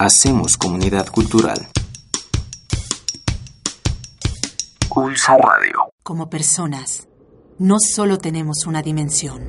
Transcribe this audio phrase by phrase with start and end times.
[0.00, 1.66] Hacemos comunidad cultural.
[4.88, 5.92] Pulsa Radio.
[6.04, 7.08] Como personas,
[7.58, 9.42] no solo tenemos una dimensión.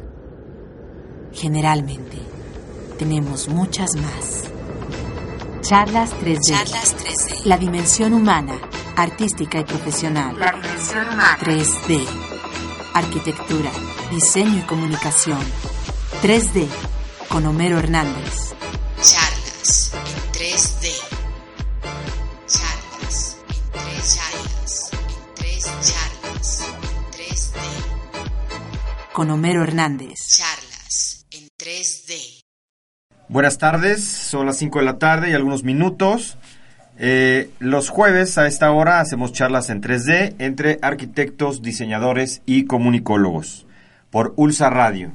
[1.34, 2.18] Generalmente,
[2.98, 4.46] tenemos muchas más.
[5.62, 6.40] Charlas 3D.
[6.42, 7.46] Charlas 3D.
[7.46, 8.60] La dimensión humana,
[8.96, 10.36] artística y profesional.
[10.40, 11.38] La dimensión humana.
[11.40, 12.08] 3D.
[12.96, 13.70] Arquitectura,
[14.10, 15.42] diseño y comunicación.
[16.24, 16.68] 3D.
[17.28, 18.56] Con Homero Hernández.
[19.00, 19.40] Charlas
[20.40, 20.88] 3D.
[22.48, 24.92] Charlas en 3 charlas.
[24.94, 26.64] En 3 charlas.
[26.64, 27.60] En 3D.
[29.12, 30.14] Con Homero Hernández.
[30.38, 32.42] Charlas en 3D.
[33.28, 36.38] Buenas tardes, son las 5 de la tarde y algunos minutos.
[36.98, 43.68] Eh, los jueves a esta hora hacemos charlas en 3D entre arquitectos, diseñadores y comunicólogos
[44.10, 45.12] por Ulsa Radio.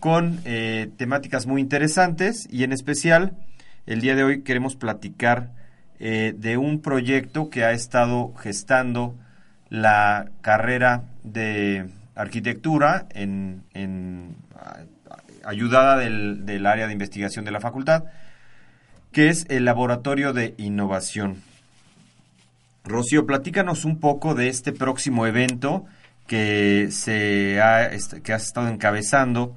[0.00, 3.36] con eh, temáticas muy interesantes y en especial
[3.86, 5.50] el día de hoy queremos platicar
[5.98, 9.14] eh, de un proyecto que ha estado gestando
[9.68, 14.36] la carrera de arquitectura en, en
[15.44, 18.04] ayudada del, del, área de investigación de la facultad,
[19.12, 21.42] que es el Laboratorio de Innovación.
[22.84, 25.84] Rocío, platícanos un poco de este próximo evento
[26.26, 27.90] que, se ha,
[28.22, 29.56] que has estado encabezando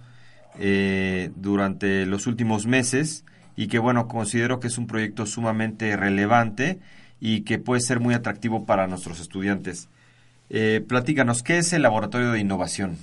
[0.59, 3.25] eh, durante los últimos meses
[3.55, 6.79] y que, bueno, considero que es un proyecto sumamente relevante
[7.19, 9.89] y que puede ser muy atractivo para nuestros estudiantes.
[10.49, 12.97] Eh, platícanos, ¿qué es el Laboratorio de Innovación?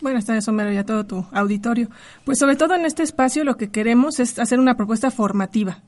[0.00, 1.88] Buenas tardes, Homero, y a todo tu auditorio.
[2.24, 5.82] Pues sobre todo en este espacio lo que queremos es hacer una propuesta formativa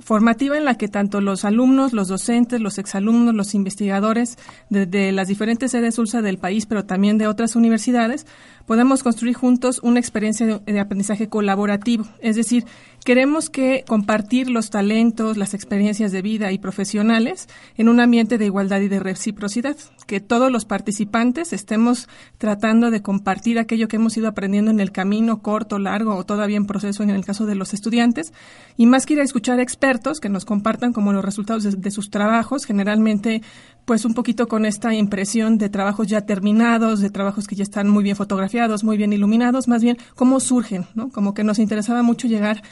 [0.00, 4.38] formativa en la que tanto los alumnos, los docentes, los exalumnos, los investigadores
[4.68, 8.26] de, de, las diferentes sedes ULSA del país, pero también de otras universidades,
[8.66, 12.06] podemos construir juntos una experiencia de, aprendizaje colaborativo.
[12.20, 12.64] Es decir,
[13.04, 18.46] queremos que compartir los talentos, las experiencias de vida y profesionales en un ambiente de
[18.46, 19.76] igualdad y de reciprocidad,
[20.06, 22.08] que todos los participantes estemos
[22.38, 26.56] tratando de compartir aquello que hemos ido aprendiendo en el camino corto, largo o todavía
[26.56, 28.32] en proceso en el caso de los estudiantes,
[28.76, 32.10] y más que ir a escuchar expertos que nos compartan como los resultados de sus
[32.10, 33.42] trabajos, generalmente
[33.84, 37.88] pues un poquito con esta impresión de trabajos ya terminados, de trabajos que ya están
[37.88, 41.10] muy bien fotografiados, muy bien iluminados, más bien cómo surgen, ¿no?
[41.10, 42.62] Como que nos interesaba mucho llegar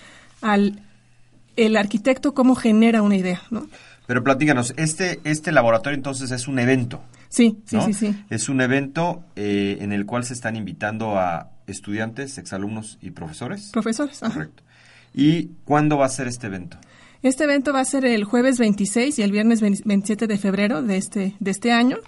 [0.41, 0.81] al
[1.57, 3.69] el arquitecto cómo genera una idea, ¿no?
[4.07, 7.03] Pero platícanos, este, este laboratorio entonces es un evento.
[7.29, 7.87] Sí, sí, ¿no?
[7.87, 8.25] sí, sí.
[8.31, 13.71] Es un evento eh, en el cual se están invitando a estudiantes, exalumnos y profesores.
[13.71, 14.35] Profesores, ajá.
[14.35, 14.63] Correcto.
[15.15, 16.79] ¿Y cuándo va a ser este evento?
[17.23, 20.97] Este evento va a ser el jueves 26 y el viernes 27 de febrero de
[20.97, 21.99] este, de este año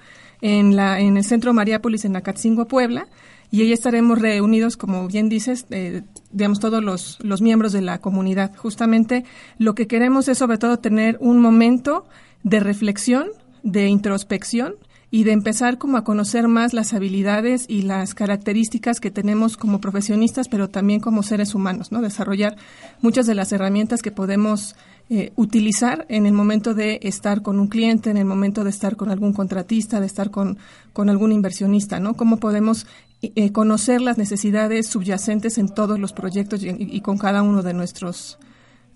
[0.40, 3.06] en, la, en el Centro Mariápolis en Acatzingua, Puebla.
[3.52, 6.02] Y ahí estaremos reunidos, como bien dices, eh,
[6.32, 8.56] digamos, todos los, los miembros de la comunidad.
[8.56, 9.24] Justamente
[9.56, 12.06] lo que queremos es sobre todo tener un momento
[12.42, 13.28] de reflexión,
[13.62, 14.74] de introspección
[15.12, 19.80] y de empezar como a conocer más las habilidades y las características que tenemos como
[19.80, 22.02] profesionistas, pero también como seres humanos, ¿no?
[22.02, 22.56] Desarrollar
[23.00, 24.74] muchas de las herramientas que podemos
[25.10, 28.96] eh, utilizar en el momento de estar con un cliente, en el momento de estar
[28.96, 30.58] con algún contratista, de estar con,
[30.92, 32.14] con algún inversionista, ¿no?
[32.14, 32.86] Cómo podemos
[33.22, 37.74] eh, conocer las necesidades subyacentes en todos los proyectos y, y con cada uno de
[37.74, 38.38] nuestros,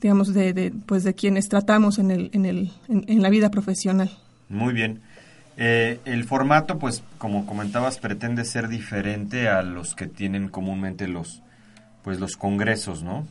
[0.01, 3.51] digamos, de, de, pues de quienes tratamos en, el, en, el, en, en la vida
[3.51, 4.11] profesional.
[4.49, 5.01] Muy bien.
[5.61, 11.43] Eh, el formato, pues, como comentabas, pretende ser diferente a los que tienen comúnmente los,
[12.03, 13.27] pues, los congresos, ¿no?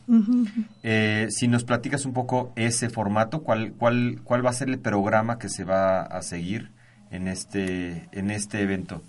[0.82, 4.78] Eh, si nos platicas un poco ese formato, ¿cuál, cuál, cuál va a ser el
[4.78, 6.70] programa que se va a seguir
[7.10, 9.02] en este, en este evento?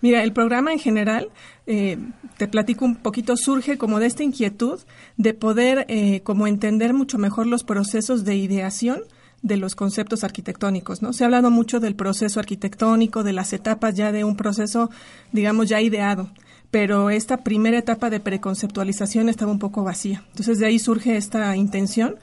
[0.00, 1.28] Mira, el programa en general,
[1.66, 1.98] eh,
[2.36, 4.80] te platico un poquito, surge como de esta inquietud
[5.16, 5.86] de poder
[6.24, 9.02] como entender mucho mejor los procesos de ideación
[9.44, 11.12] de los conceptos arquitectónicos, ¿no?
[11.12, 14.90] Se ha hablado mucho del proceso arquitectónico, de las etapas ya de un proceso,
[15.32, 16.30] digamos, ya ideado,
[16.74, 20.24] pero esta primera etapa de preconceptualización estaba un poco vacía.
[20.30, 22.16] Entonces de ahí surge esta intención.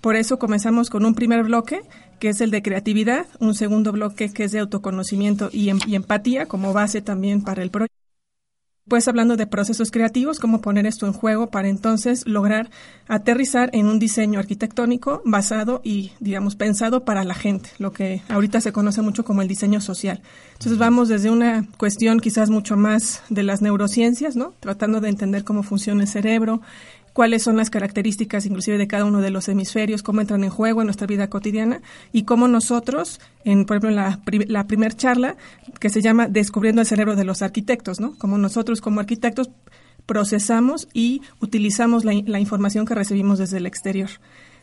[0.00, 1.80] Por eso comenzamos con un primer bloque,
[2.20, 5.96] que es el de creatividad, un segundo bloque que es de autoconocimiento y, em, y
[5.96, 8.05] empatía como base también para el proyecto.
[8.88, 12.70] Pues hablando de procesos creativos, cómo poner esto en juego para entonces lograr
[13.08, 18.60] aterrizar en un diseño arquitectónico basado y, digamos, pensado para la gente, lo que ahorita
[18.60, 20.22] se conoce mucho como el diseño social.
[20.52, 24.54] Entonces vamos desde una cuestión quizás mucho más de las neurociencias, ¿no?
[24.60, 26.62] Tratando de entender cómo funciona el cerebro,
[27.16, 30.82] cuáles son las características inclusive de cada uno de los hemisferios, cómo entran en juego
[30.82, 31.80] en nuestra vida cotidiana
[32.12, 35.36] y cómo nosotros, en, por ejemplo, en la, la primera charla
[35.80, 38.18] que se llama Descubriendo el cerebro de los arquitectos, ¿no?
[38.18, 39.48] Como nosotros como arquitectos
[40.04, 44.10] procesamos y utilizamos la, la información que recibimos desde el exterior.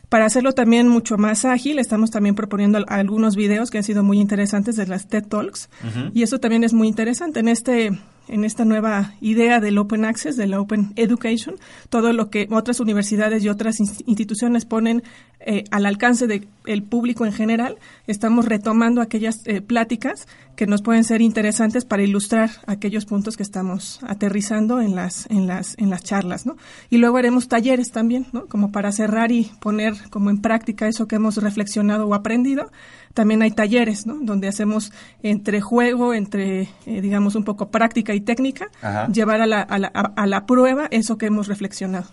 [0.08, 4.20] Para hacerlo también mucho más ágil, estamos también proponiendo algunos videos que han sido muy
[4.20, 5.68] interesantes de las TED Talks.
[6.12, 7.40] Y eso también es muy interesante.
[7.40, 7.98] En este
[8.28, 11.56] en esta nueva idea del Open Access, del Open Education,
[11.88, 15.02] todo lo que otras universidades y otras instituciones ponen
[15.40, 17.76] eh, al alcance del público en general,
[18.06, 23.42] estamos retomando aquellas eh, pláticas que nos pueden ser interesantes para ilustrar aquellos puntos que
[23.42, 26.56] estamos aterrizando en las, en las, en las charlas, ¿no?
[26.90, 28.46] Y luego haremos talleres también, ¿no?
[28.46, 32.70] Como para cerrar y poner como en práctica eso que hemos reflexionado o aprendido.
[33.14, 34.18] También hay talleres, ¿no?
[34.20, 34.92] Donde hacemos
[35.22, 38.66] entre juego, entre, eh, digamos, un poco práctica y técnica,
[39.12, 42.06] llevar a la, a, la, a la prueba eso que hemos reflexionado.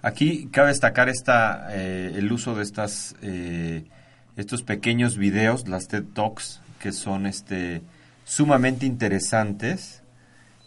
[0.00, 3.84] Aquí cabe destacar esta, eh, el uso de estas, eh,
[4.36, 7.82] estos pequeños videos, las TED Talks, que son este,
[8.24, 10.02] sumamente interesantes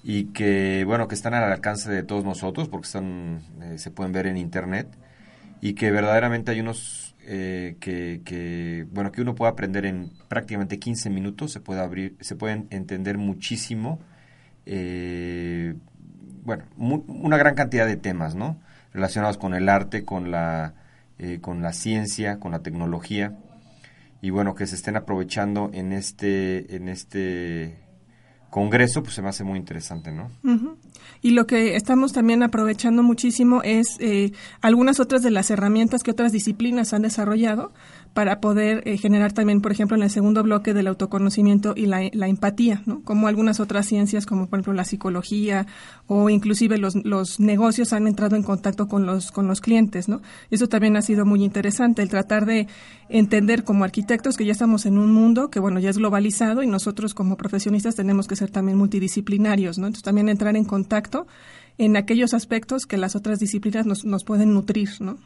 [0.04, 4.14] y que, bueno, que están al alcance de todos nosotros porque están, eh, se pueden
[4.14, 4.88] ver en internet
[5.62, 11.10] y que verdaderamente hay unos que, que, bueno, que uno puede aprender en prácticamente 15
[11.10, 14.00] minutos, se puede abrir, se pueden entender muchísimo,
[16.44, 18.60] bueno, una gran cantidad de temas, ¿no?
[18.96, 20.74] relacionados con el arte, con la,
[21.20, 23.34] eh, con la ciencia, con la tecnología
[24.26, 27.78] y bueno que se estén aprovechando en este en este
[28.50, 30.32] congreso pues se me hace muy interesante no
[31.22, 34.32] y lo que estamos también aprovechando muchísimo es eh,
[34.62, 37.72] algunas otras de las herramientas que otras disciplinas han desarrollado
[38.16, 42.02] para poder eh, generar también, por ejemplo, en el segundo bloque del autoconocimiento y la,
[42.28, 43.02] empatía, ¿no?
[43.04, 45.68] Como algunas otras ciencias, como por ejemplo la psicología
[46.08, 50.22] o inclusive los, los negocios han entrado en contacto con los, con los clientes, ¿no?
[50.50, 52.68] Eso también ha sido muy interesante, el tratar de
[53.10, 56.68] entender como arquitectos que ya estamos en un mundo que, bueno, ya es globalizado y
[56.68, 59.88] nosotros como profesionistas tenemos que ser también multidisciplinarios, ¿no?
[59.88, 61.28] Entonces también entrar en contacto
[61.78, 65.18] en aquellos aspectos que las otras disciplinas nos, nos pueden nutrir, ¿no?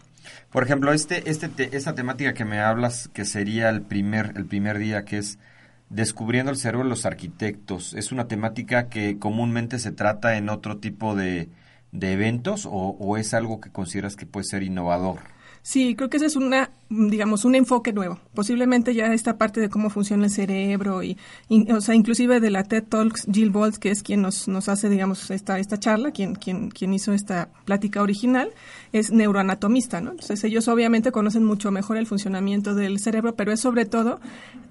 [0.52, 4.80] Por ejemplo, este, este esta temática que me hablas, que sería el primer, el primer
[4.80, 5.40] día, que es
[5.90, 10.78] descubriendo el cerebro de los arquitectos, ¿es una temática que comúnmente se trata en otro
[10.78, 11.50] tipo de,
[11.92, 15.39] de eventos o es algo que consideras que puede ser innovador?
[15.62, 18.20] Sí, creo que ese es una, digamos, un enfoque nuevo.
[18.34, 21.18] Posiblemente ya esta parte de cómo funciona el cerebro y,
[21.72, 24.90] o sea, inclusive de la TED Talks, Jill Bolt, que es quien nos, nos hace,
[24.90, 28.52] digamos, esta, esta charla, quien, quien, quien hizo esta plática original,
[28.94, 30.12] es neuroanatomista, ¿no?
[30.12, 34.20] Entonces ellos obviamente conocen mucho mejor el funcionamiento del cerebro, pero es sobre todo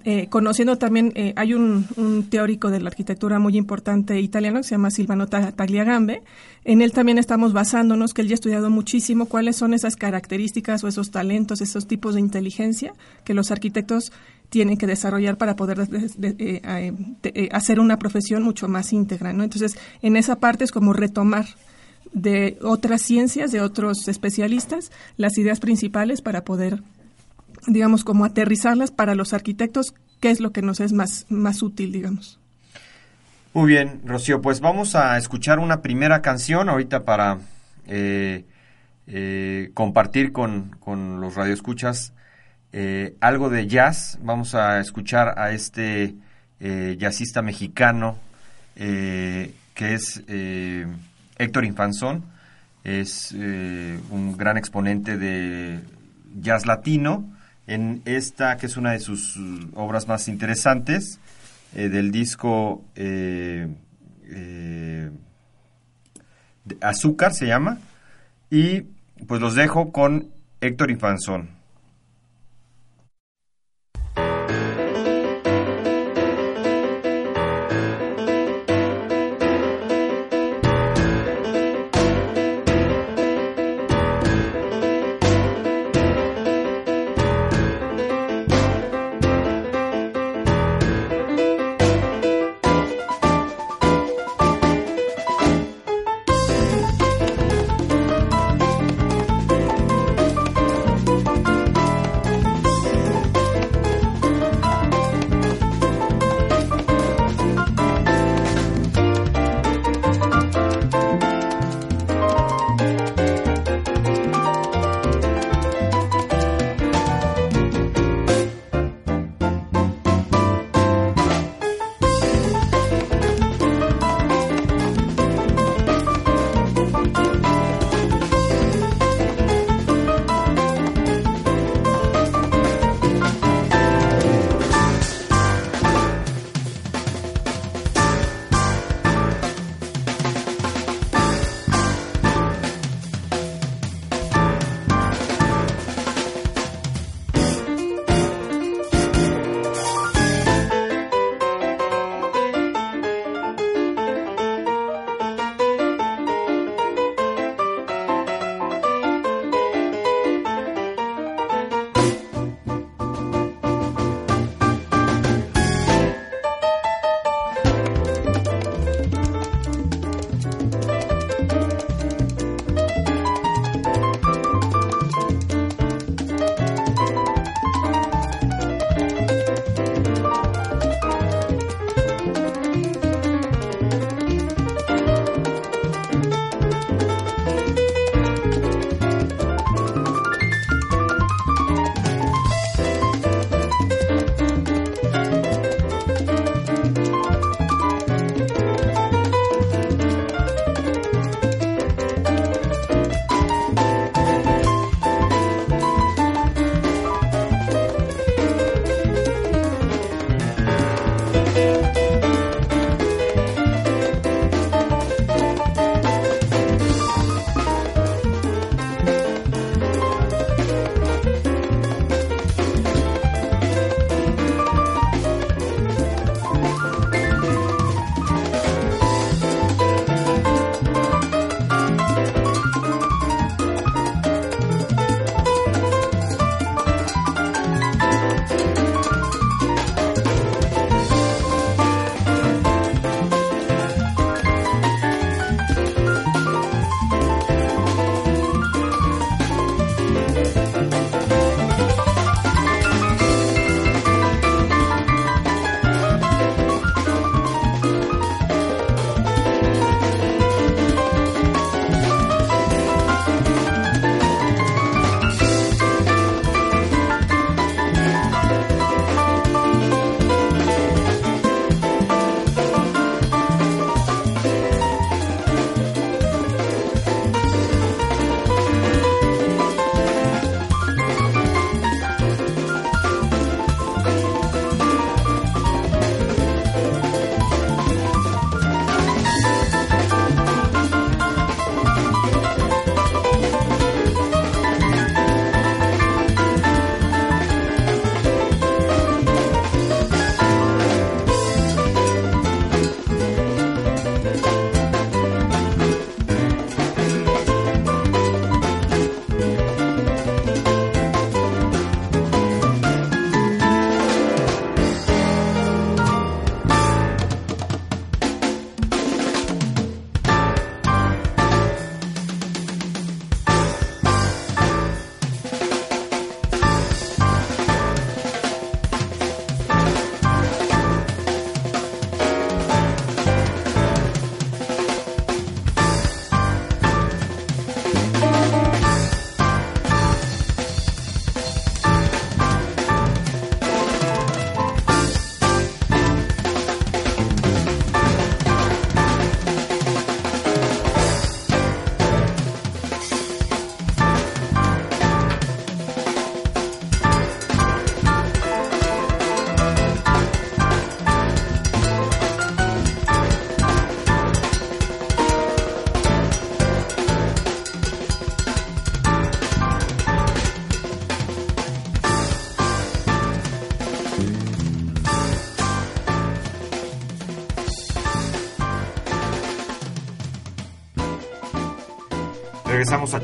[0.05, 4.65] eh, conociendo también, eh, hay un, un, teórico de la arquitectura muy importante italiano que
[4.65, 6.23] se llama Silvano Tagliagambe,
[6.65, 10.78] en él también estamos basándonos, que él ya ha estudiado muchísimo cuáles son esas características
[10.85, 12.93] o esos talentos, esos tipos de inteligencia
[13.25, 14.13] que los arquitectos
[14.51, 16.93] tienen que desarrollar para poder de, de, eh,
[17.23, 19.33] eh, hacer una profesión mucho más íntegra.
[19.33, 19.45] ¿no?
[19.45, 21.47] Entonces, en esa parte es como retomar
[22.13, 26.83] de otras ciencias, de otros especialistas, las ideas principales para poder,
[27.67, 31.93] digamos, como aterrizarlas para los arquitectos, qué es lo que nos es más, más útil,
[31.93, 32.39] digamos.
[33.53, 37.39] Muy bien, Rocío, pues vamos a escuchar una primera canción ahorita para
[37.87, 38.45] eh,
[39.09, 42.13] eh, compartir con, con, los radioescuchas
[42.73, 44.19] eh, algo de jazz.
[44.23, 46.15] Vamos a escuchar a este
[46.61, 48.19] eh, jazzista mexicano
[48.77, 50.23] eh, que es
[51.39, 52.25] Héctor Infanzón.
[52.85, 55.81] Es un gran exponente de
[56.41, 57.33] jazz latino.
[57.67, 59.39] en esta que es una de sus
[59.75, 61.21] obras más interesantes
[61.73, 62.83] del disco
[66.81, 67.79] Azúcar se llama
[68.51, 68.85] y
[69.27, 71.58] pues los dejo con Héctor Infanzón.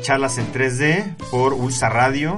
[0.05, 2.37] Charlas en 3D por Ulsa Radio.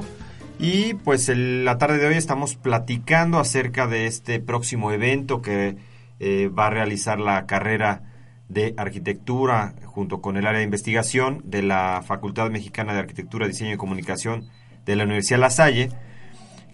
[0.60, 5.76] Y pues el- la tarde de hoy estamos platicando acerca de este próximo evento que
[6.20, 8.02] eh, va a realizar la carrera
[8.50, 13.74] de arquitectura junto con el área de investigación de la Facultad Mexicana de Arquitectura, Diseño
[13.74, 14.46] y Comunicación
[14.86, 15.90] de la Universidad La Salle,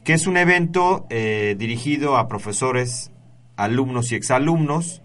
[0.06, 3.12] que es un evento eh, dirigido a profesores,
[3.58, 5.02] alumnos y exalumnos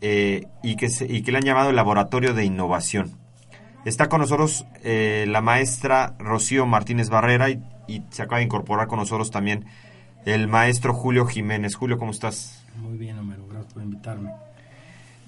[0.00, 3.18] eh, y, que se- y que le han llamado el Laboratorio de Innovación.
[3.84, 8.86] Está con nosotros eh, la maestra Rocío Martínez Barrera y, y se acaba de incorporar
[8.86, 9.64] con nosotros también
[10.24, 11.74] el maestro Julio Jiménez.
[11.74, 12.62] Julio, ¿cómo estás?
[12.76, 14.30] Muy bien, Homero, gracias por invitarme.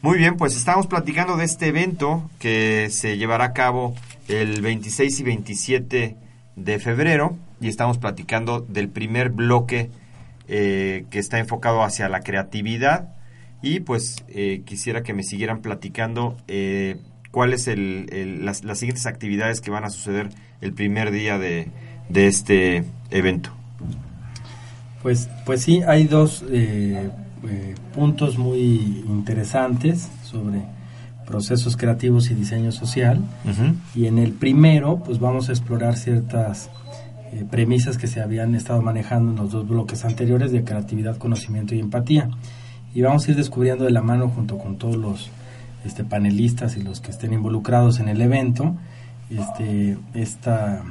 [0.02, 3.94] Muy bien, pues estamos platicando de este evento que se llevará a cabo
[4.28, 6.16] el 26 y 27
[6.56, 9.90] de febrero y estamos platicando del primer bloque
[10.46, 13.14] eh, que está enfocado hacia la creatividad
[13.62, 16.99] y pues eh, quisiera que me siguieran platicando eh,
[17.34, 20.28] cuáles el, el- las, las siguientes actividades que van a suceder
[20.60, 21.68] el primer día de,
[22.08, 23.50] de este evento.
[25.02, 27.10] Pues, pues sí, hay dos eh,
[27.48, 30.62] eh, puntos muy interesantes sobre
[31.26, 33.20] procesos creativos y diseño social.
[33.94, 36.70] Y en el primero, pues vamos a explorar ciertas
[37.32, 41.74] eh, premisas que se habían estado manejando en los dos bloques anteriores de creatividad, conocimiento
[41.74, 42.30] y empatía.
[42.94, 45.30] Y vamos a ir descubriendo de la mano junto con todos los
[45.84, 48.76] este, panelistas y los que estén involucrados en el evento
[49.30, 50.82] este, esta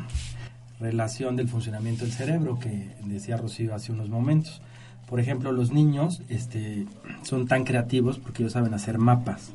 [0.79, 4.61] relación del funcionamiento del cerebro que decía Rocío hace unos momentos.
[5.09, 6.85] Por ejemplo, los niños este,
[7.23, 9.51] son tan creativos porque ellos saben hacer mapas.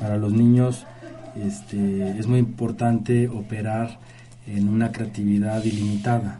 [0.00, 0.86] Para los niños
[1.36, 3.98] este, es muy importante operar
[4.46, 6.38] en una creatividad ilimitada.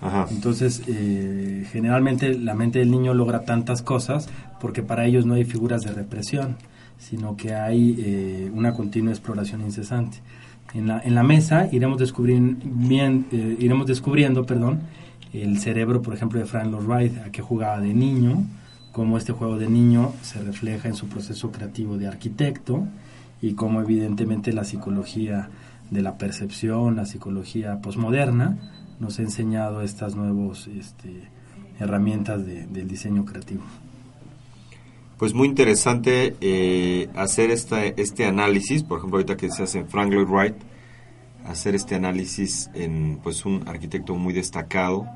[0.00, 0.26] Ajá.
[0.30, 4.28] Entonces, eh, generalmente la mente del niño logra tantas cosas
[4.60, 6.56] porque para ellos no hay figuras de represión,
[6.98, 10.18] sino que hay eh, una continua exploración incesante.
[10.74, 12.56] En la, en la mesa iremos, descubrir,
[12.90, 14.80] eh, iremos descubriendo perdón,
[15.32, 18.44] el cerebro, por ejemplo, de Frank Lloyd Wright, a qué jugaba de niño,
[18.92, 22.86] cómo este juego de niño se refleja en su proceso creativo de arquitecto
[23.40, 25.48] y cómo evidentemente la psicología
[25.90, 28.58] de la percepción, la psicología posmoderna,
[29.00, 31.22] nos ha enseñado estas nuevas este,
[31.78, 33.62] herramientas de- del diseño creativo.
[35.18, 39.88] Pues muy interesante eh, hacer esta, este análisis, por ejemplo, ahorita que se hace en
[39.88, 40.54] Frank Lloyd Wright,
[41.44, 45.08] hacer este análisis en pues un arquitecto muy destacado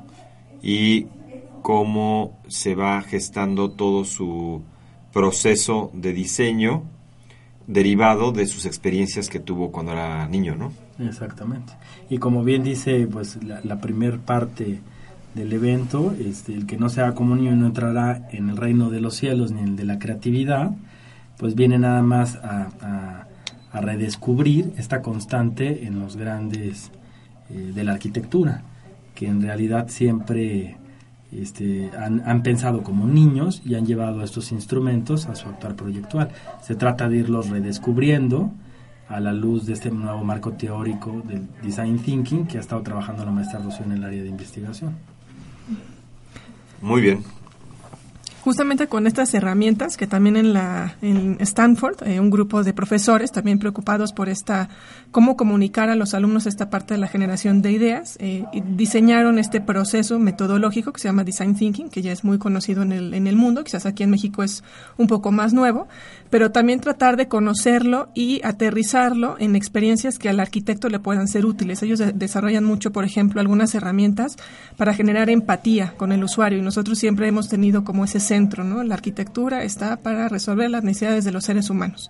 [0.61, 1.07] y
[1.61, 4.61] cómo se va gestando todo su
[5.13, 6.83] proceso de diseño
[7.67, 10.73] derivado de sus experiencias que tuvo cuando era niño, ¿no?
[10.99, 11.71] Exactamente.
[12.09, 14.81] Y como bien dice, pues la, la primer parte
[15.35, 19.15] del evento, este, el que no sea como no entrará en el reino de los
[19.15, 20.71] cielos ni en el de la creatividad,
[21.37, 23.27] pues viene nada más a, a-
[23.71, 26.91] a redescubrir esta constante en los grandes
[27.49, 28.61] eh, de la arquitectura,
[29.15, 30.77] que en realidad siempre
[31.31, 36.29] este, han, han pensado como niños y han llevado estos instrumentos a su actuar proyectual.
[36.61, 38.51] Se trata de irlos redescubriendo
[39.09, 43.25] a la luz de este nuevo marco teórico del design thinking que ha estado trabajando
[43.25, 44.93] la maestra Rocío en el área de investigación.
[46.81, 47.23] Muy bien.
[48.43, 50.95] Justamente con estas herramientas que también en la
[51.39, 54.67] Stanford, eh, un grupo de profesores también preocupados por esta
[55.11, 58.43] cómo comunicar a los alumnos esta parte de la generación de ideas, eh,
[58.75, 62.91] diseñaron este proceso metodológico que se llama design thinking, que ya es muy conocido en
[62.91, 64.61] el en el mundo, quizás aquí en México es
[64.97, 65.87] un poco más nuevo,
[66.29, 71.45] pero también tratar de conocerlo y aterrizarlo en experiencias que al arquitecto le puedan ser
[71.45, 71.81] útiles.
[71.81, 74.35] Ellos de- desarrollan mucho, por ejemplo, algunas herramientas
[74.75, 78.83] para generar empatía con el usuario y nosotros siempre hemos tenido como ese centro, ¿no?
[78.83, 82.09] La arquitectura está para resolver las necesidades de los seres humanos.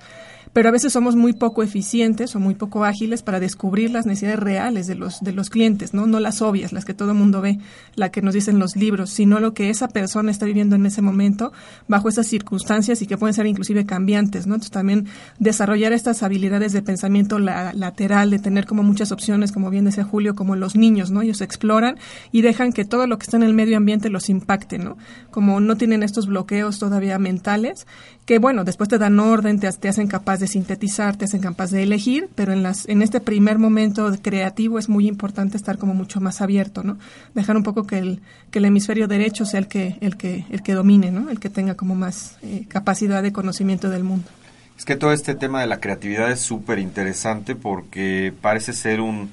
[0.54, 4.39] Pero a veces somos muy poco eficientes o muy poco ágiles para descubrir las necesidades
[4.39, 6.06] reales de los, de los clientes, ¿no?
[6.06, 7.58] No las obvias, las que todo el mundo ve,
[7.96, 11.02] la que nos dicen los libros, sino lo que esa persona está viviendo en ese
[11.02, 11.52] momento
[11.88, 14.54] bajo esas circunstancias y que pueden ser inclusive cambiantes, ¿no?
[14.54, 15.08] Entonces también
[15.39, 20.04] desarrollar estas habilidades de pensamiento la- lateral, de tener como muchas opciones, como bien decía
[20.04, 21.24] Julio, como los niños, ¿no?
[21.24, 21.98] Ellos exploran
[22.32, 24.98] y dejan que todo lo que está en el medio ambiente los impacte, ¿no?
[25.32, 27.88] Como no tienen estos bloqueos todavía mentales,
[28.25, 31.71] que bueno, después te dan orden, te, te hacen capaz de sintetizar, te hacen capaz
[31.71, 35.93] de elegir, pero en las en este primer momento creativo es muy importante estar como
[35.93, 36.97] mucho más abierto, ¿no?
[37.33, 40.63] Dejar un poco que el que el hemisferio derecho sea el que el que el
[40.63, 41.29] que domine, ¿no?
[41.29, 44.29] El que tenga como más eh, capacidad de conocimiento del mundo.
[44.77, 49.29] Es que todo este tema de la creatividad es súper interesante porque parece ser un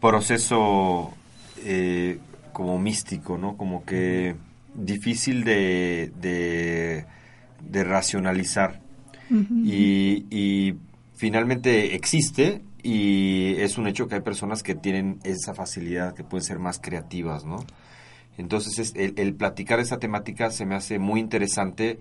[0.00, 1.12] proceso
[1.64, 2.18] eh,
[2.52, 3.56] como místico, ¿no?
[3.56, 4.34] Como que
[4.74, 7.04] difícil de, de,
[7.68, 8.80] de racionalizar.
[9.30, 10.74] y, y
[11.14, 16.44] finalmente existe y es un hecho que hay personas que tienen esa facilidad, que pueden
[16.44, 17.64] ser más creativas, ¿no?
[18.38, 21.98] Entonces, es, el, el platicar esa temática se me hace muy interesante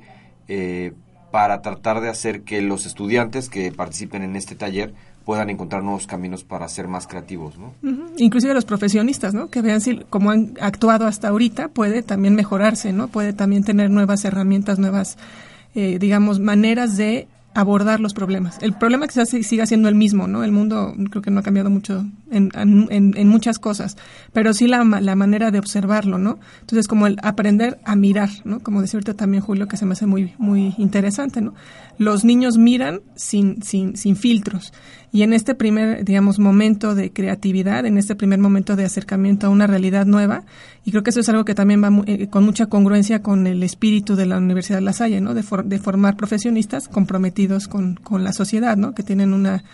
[0.48, 0.94] eh,
[1.32, 4.94] para tratar de hacer que los estudiantes que participen en este taller
[5.24, 7.74] puedan encontrar nuevos caminos para ser más creativos, ¿no?
[8.18, 9.50] Inclusive los profesionistas, ¿no?
[9.50, 13.08] Que vean si cómo han actuado hasta ahorita puede también mejorarse, ¿no?
[13.08, 15.18] Puede también tener nuevas herramientas, nuevas,
[15.76, 18.58] eh, digamos, maneras de abordar los problemas.
[18.62, 20.46] El problema quizás siga siendo el mismo, ¿no?
[20.46, 23.98] El mundo creo que no ha cambiado mucho en, en- en muchas cosas,
[24.32, 26.40] pero sí la, la manera de observarlo, ¿no?
[26.62, 28.62] Entonces, como el aprender a mirar, ¿no?
[28.62, 31.54] Como decía ahorita también Julio, que se me hace muy, muy interesante, ¿no?
[31.98, 34.72] Los niños miran sin, sin, sin filtros.
[35.14, 39.50] Y en este primer, digamos, momento de creatividad, en este primer momento de acercamiento a
[39.50, 40.44] una realidad nueva,
[40.86, 43.62] y creo que eso es algo que también va eh, con mucha congruencia con el
[43.62, 45.34] espíritu de la Universidad de La Salle, ¿no?
[45.34, 48.94] De, for- de formar profesionistas comprometidos con, con la sociedad, ¿no?
[48.94, 49.66] Que tienen una,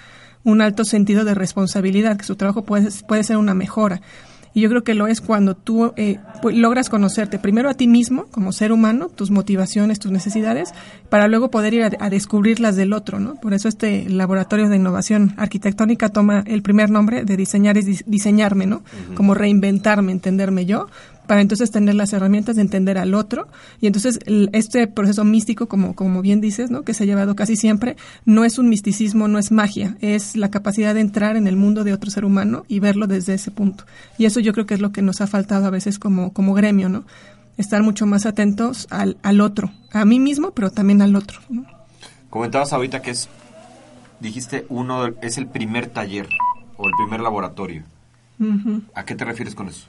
[0.43, 4.01] un alto sentido de responsabilidad, que su trabajo puede, puede ser una mejora.
[4.57, 7.87] Y yo creo que lo es cuando tú eh, pu- logras conocerte primero a ti
[7.87, 10.73] mismo como ser humano, tus motivaciones, tus necesidades,
[11.09, 13.35] para luego poder ir a, a descubrir las del otro, ¿no?
[13.35, 18.03] Por eso este laboratorio de innovación arquitectónica toma el primer nombre de diseñar es dis-
[18.07, 18.81] diseñarme, ¿no?
[19.13, 20.87] Como reinventarme, entenderme yo,
[21.27, 23.47] para entonces tener las herramientas de entender al otro.
[23.81, 26.83] Y entonces el- este proceso místico, como, como bien dices, ¿no?
[26.83, 30.49] que se ha llevado casi siempre, no es un misticismo, no es magia, es la
[30.49, 33.85] capacidad de entrar en el mundo de otro ser humano y verlo desde ese punto.
[34.17, 36.53] Y eso yo creo que es lo que nos ha faltado a veces como, como
[36.53, 37.03] gremio, ¿no?
[37.57, 41.39] Estar mucho más atentos al, al otro, a mí mismo, pero también al otro.
[41.49, 41.65] ¿no?
[42.29, 43.29] Comentabas ahorita que es,
[44.19, 46.27] dijiste, uno es el primer taller
[46.77, 47.83] o el primer laboratorio.
[48.93, 49.87] ¿A qué te refieres con eso?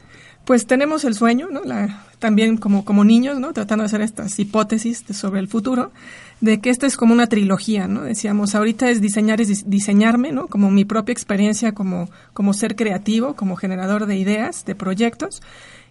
[0.48, 1.60] Pues tenemos el sueño, ¿no?
[1.62, 3.52] La, también como, como niños, ¿no?
[3.52, 5.92] Tratando de hacer estas hipótesis sobre el futuro,
[6.40, 8.00] de que esta es como una trilogía, ¿no?
[8.04, 10.46] Decíamos, ahorita es diseñar, es dis- diseñarme, ¿no?
[10.46, 15.42] Como mi propia experiencia como, como ser creativo, como generador de ideas, de proyectos.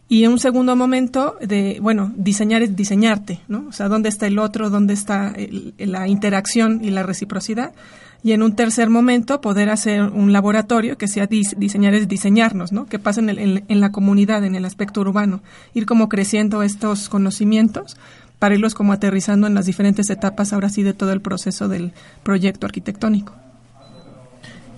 [0.09, 3.67] Y en un segundo momento de, bueno, diseñar es diseñarte, ¿no?
[3.69, 4.71] O sea, ¿dónde está el otro?
[4.71, 7.73] ¿Dónde está el- la interacción y la reciprocidad?
[8.23, 12.71] Y en un tercer momento poder hacer un laboratorio que sea dis- diseñar es diseñarnos,
[12.71, 12.85] ¿no?
[12.87, 15.41] Que pasa en, el- en- la comunidad, en el aspecto urbano.
[15.73, 17.95] Ir como creciendo estos conocimientos
[18.39, 21.91] para irlos como aterrizando en las diferentes etapas, ahora sí, de todo el proceso del
[22.23, 23.33] proyecto arquitectónico.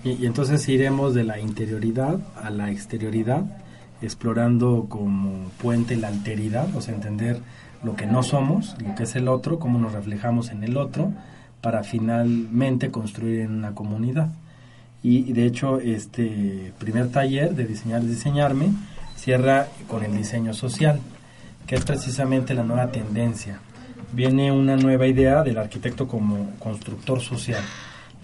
[0.04, 3.44] Y entonces iremos de la interioridad a la exterioridad,
[4.00, 7.40] explorando como puente la alteridad, o sea, entender
[7.82, 11.12] lo que no somos, lo que es el otro, cómo nos reflejamos en el otro,
[11.60, 14.28] para finalmente construir en una comunidad.
[15.02, 18.70] Y, y de hecho, este primer taller de diseñar diseñarme
[19.16, 21.00] cierra con el diseño social,
[21.66, 23.60] que es precisamente la nueva tendencia.
[24.12, 27.62] Viene una nueva idea del arquitecto como constructor social.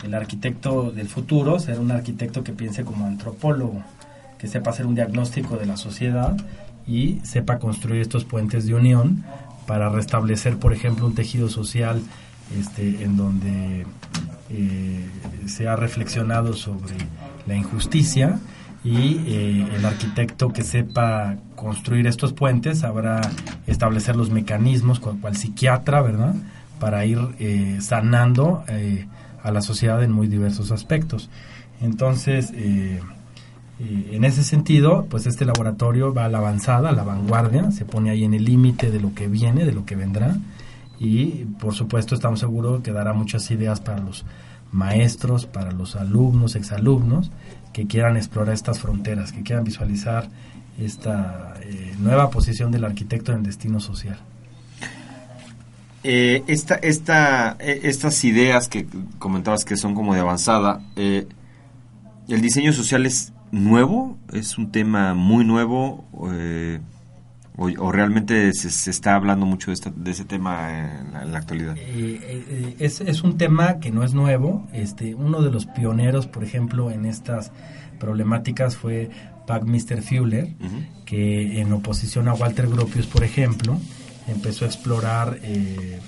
[0.04, 3.82] El arquitecto del futuro será un arquitecto que piense como antropólogo,
[4.38, 6.36] que sepa hacer un diagnóstico de la sociedad
[6.86, 9.24] y sepa construir estos puentes de unión
[9.66, 12.00] para restablecer, por ejemplo, un tejido social
[12.58, 13.86] este, en donde
[14.50, 15.08] eh,
[15.46, 16.96] se ha reflexionado sobre
[17.46, 18.38] la injusticia
[18.86, 23.20] y eh, el arquitecto que sepa construir estos puentes sabrá
[23.66, 26.36] establecer los mecanismos, cual, cual psiquiatra, ¿verdad?,
[26.78, 29.06] para ir eh, sanando eh,
[29.42, 31.30] a la sociedad en muy diversos aspectos.
[31.80, 37.84] Entonces, en ese sentido, pues este laboratorio va a la avanzada, a la vanguardia, se
[37.84, 40.36] pone ahí en el límite de lo que viene, de lo que vendrá,
[40.98, 44.24] y por supuesto estamos seguros que dará muchas ideas para los
[44.72, 47.30] maestros, para los alumnos, exalumnos,
[47.72, 50.28] que quieran explorar estas fronteras, que quieran visualizar
[50.78, 54.18] esta eh, nueva posición del arquitecto en el destino social.
[56.08, 58.86] Eh, esta, eh, estas ideas que
[59.18, 61.26] comentabas que son como de avanzada, eh,
[62.28, 64.16] ¿el diseño social es nuevo?
[64.32, 66.04] ¿Es un tema muy nuevo?
[67.56, 71.22] O, o realmente se, se está hablando mucho de, esta- de ese tema en la,
[71.22, 71.76] en la actualidad?
[71.78, 74.66] Eh, eh, es, es un tema que no es nuevo.
[74.72, 77.50] Este, uno de los pioneros, por ejemplo, en estas
[77.98, 79.10] problemáticas fue
[79.48, 81.04] Buckminster Fuller, Ujú.
[81.04, 83.78] que en oposición a Walter Gropius, por ejemplo,
[84.28, 86.00] empezó a explorar eh,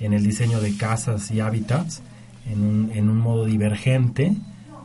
[0.00, 2.02] en el diseño de casas y hábitats
[2.50, 4.32] en un, en un modo divergente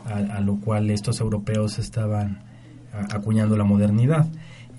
[0.06, 2.40] a, a lo cual estos europeos estaban
[2.94, 4.28] a- acuñando la modernidad.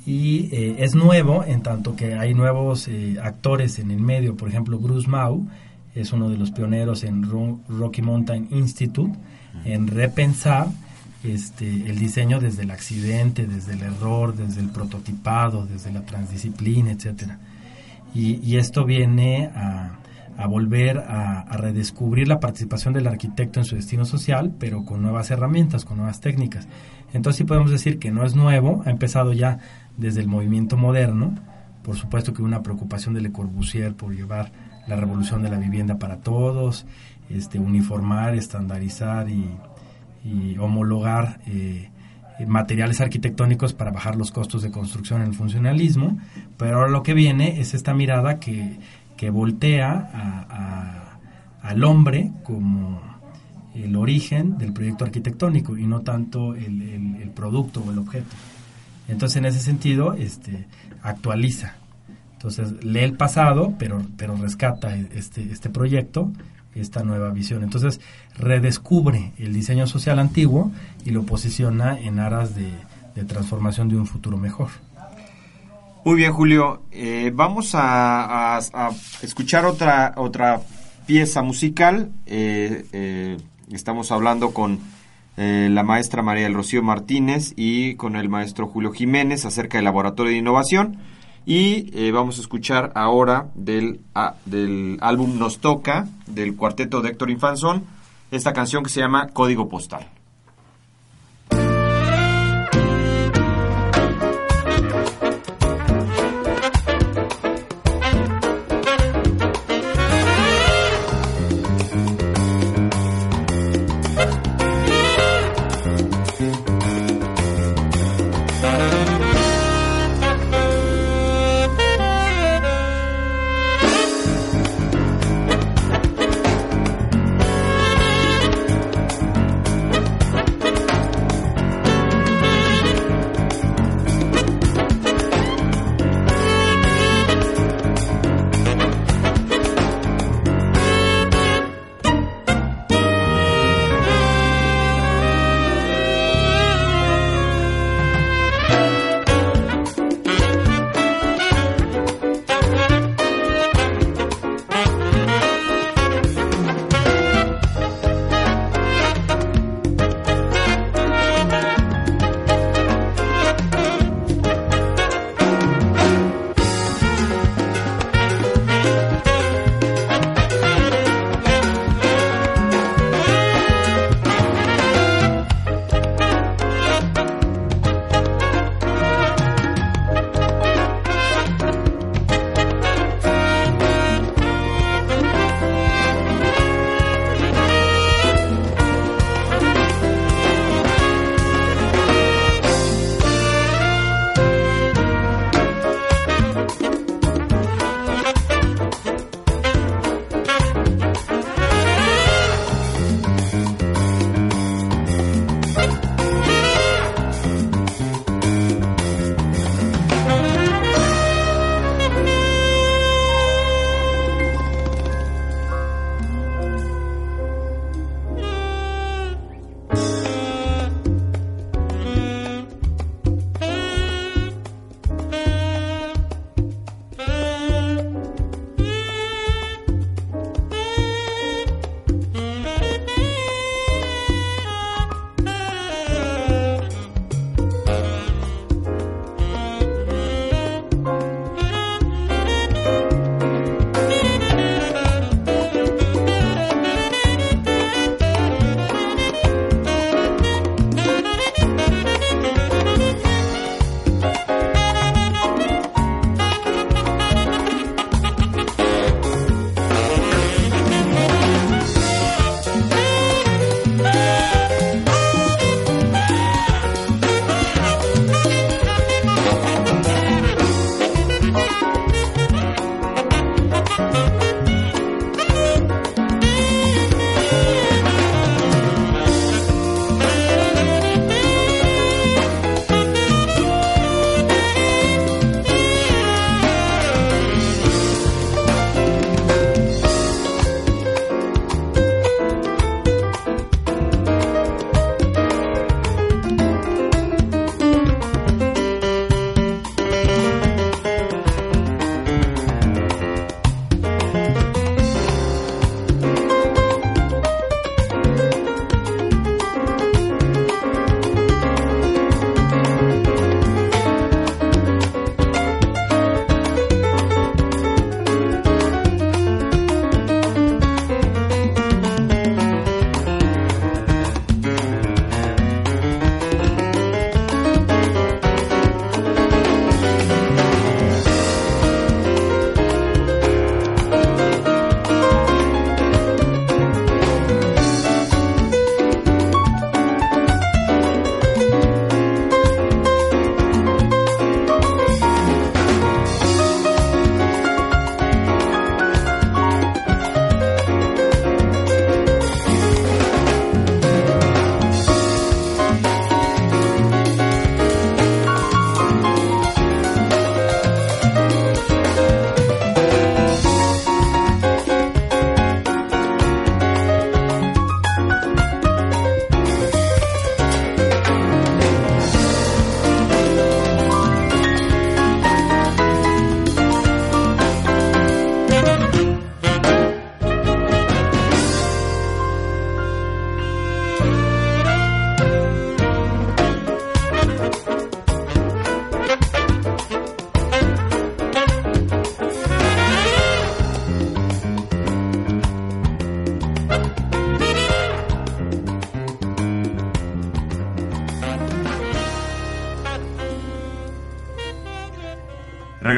[0.06, 4.48] Y eh, es nuevo en tanto que hay nuevos eh, actores en el medio, por
[4.48, 5.46] ejemplo Bruce Mau
[5.94, 9.12] es uno de los pioneros en Ro- Rocky Mountain Institute
[9.64, 10.68] en repensar
[11.24, 16.92] este, el diseño desde el accidente, desde el error, desde el prototipado, desde la transdisciplina,
[16.92, 17.38] etcétera.
[18.14, 19.98] Y, y esto viene a,
[20.38, 25.30] a volver a, redescubrir la participación del arquitecto en su destino social, pero con nuevas
[25.30, 26.68] herramientas, con nuevas técnicas.
[27.12, 29.58] Entonces sí podemos decir que no es nuevo, ha empezado ya
[30.00, 31.34] desde el movimiento moderno,
[31.82, 34.50] por supuesto que una preocupación de Le Corbusier por llevar
[34.88, 36.86] la revolución de la vivienda para todos,
[37.28, 39.48] este, uniformar, estandarizar y,
[40.58, 41.88] homologar eh,
[42.46, 46.18] materiales arquitectónicos para bajar los costos de construcción en el funcionalismo,
[46.58, 48.78] pero ahora lo que viene es esta mirada que
[49.20, 51.18] que voltea
[51.60, 53.02] al hombre como
[53.74, 58.34] el origen del proyecto arquitectónico y no tanto el, producto o el objeto.
[59.10, 60.66] Entonces, en ese sentido, este,
[61.02, 61.74] actualiza.
[62.32, 66.32] Entonces, lee el pasado, pero, pero rescata este, este proyecto,
[66.74, 67.62] esta nueva visión.
[67.62, 68.00] Entonces,
[68.38, 70.72] redescubre el diseño social antiguo
[71.04, 72.72] y lo posiciona en aras de
[73.26, 74.70] transformación de un futuro mejor.
[76.02, 76.82] Muy bien, Julio.
[76.90, 78.58] Eh, vamos a,
[79.22, 80.60] escuchar otra, otra
[81.04, 82.10] pieza musical.
[82.24, 83.36] Eh, eh,
[83.70, 84.80] estamos hablando con
[85.42, 90.32] la maestra María del Rocío Martínez y con el maestro Julio Jiménez acerca del Laboratorio
[90.32, 90.98] de Innovación.
[91.46, 94.00] Y vamos a escuchar ahora del,
[94.44, 97.84] del álbum Nos Toca, del cuarteto de Héctor Infanzón,
[98.30, 100.06] esta canción que se llama Código Postal.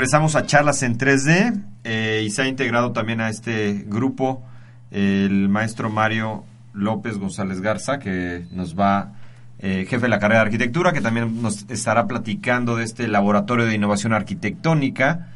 [0.03, 4.43] Regresamos a charlas en 3D eh, y se ha integrado también a este grupo
[4.91, 9.13] el maestro Mario López González Garza, que nos va,
[9.61, 13.65] eh, jefe de la carrera de arquitectura, que también nos estará platicando de este laboratorio
[13.65, 15.29] de innovación arquitectónica,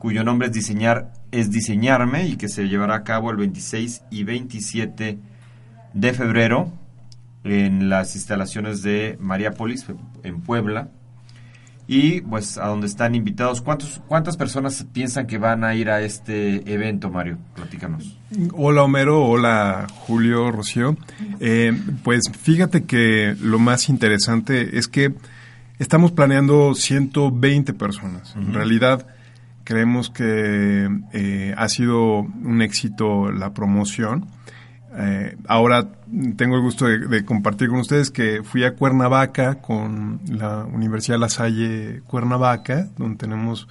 [0.00, 4.24] cuyo nombre es diseñar es diseñarme y que se llevará a cabo el 26 y
[4.24, 5.20] 27
[5.94, 6.72] de febrero
[7.44, 9.86] en las instalaciones de Mariápolis
[10.24, 10.88] en Puebla
[11.92, 13.60] y pues a donde están invitados.
[13.60, 17.36] ¿Cuántos, ¿Cuántas personas piensan que van a ir a este evento, Mario?
[17.54, 18.16] Platícanos.
[18.54, 20.96] Hola Homero, hola Julio, Rocío.
[21.38, 25.12] Eh, pues fíjate que lo más interesante es que
[25.78, 28.34] estamos planeando 120 personas.
[28.36, 29.06] En realidad
[29.64, 34.28] creemos que eh, ha sido un éxito la promoción.
[34.94, 35.88] Eh, ahora
[36.36, 41.30] tengo el gusto de, compartir con ustedes que fui a Cuernavaca con la Universidad La
[41.30, 43.68] Salle Cuernavaca, donde tenemos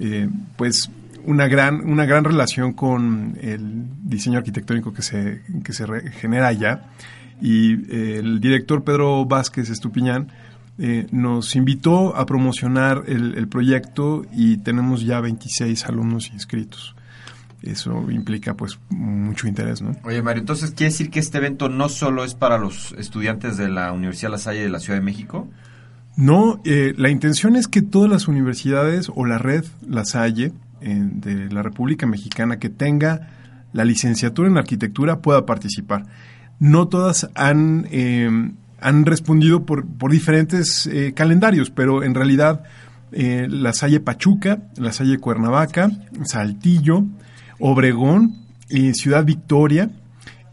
[0.00, 0.90] eh, pues
[1.24, 6.82] una gran, una gran relación con el diseño arquitectónico que se, que se genera allá.
[7.40, 10.28] Y eh, el director Pedro Vázquez Estupiñán
[11.12, 16.96] nos invitó a promocionar el proyecto y tenemos ya 26 alumnos inscritos
[17.62, 19.94] eso implica pues mucho interés, ¿no?
[20.04, 23.68] Oye Mario, entonces quiere decir que este evento no solo es para los estudiantes de
[23.68, 25.48] la Universidad La Salle de la Ciudad de México?
[26.16, 31.00] No, eh, la intención es que todas las universidades o la red La Salle eh,
[31.02, 33.28] de la República Mexicana que tenga
[33.72, 36.06] la licenciatura en arquitectura pueda participar.
[36.58, 42.64] No todas han, em, han respondido por, por diferentes eh, calendarios, pero en realidad
[43.12, 45.90] La Salle Pachuca, La Salle Cuernavaca,
[46.22, 47.06] Saltillo,
[47.60, 49.90] Obregón, y Ciudad Victoria,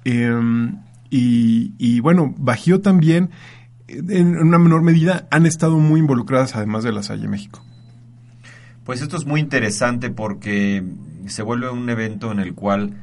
[0.03, 3.29] em, y, bueno, Bajío también,
[3.87, 7.63] en una menor medida, han estado muy involucradas además de la Salle México.
[8.83, 10.83] Pues esto es muy interesante porque
[11.27, 12.93] se vuelve un evento en el cual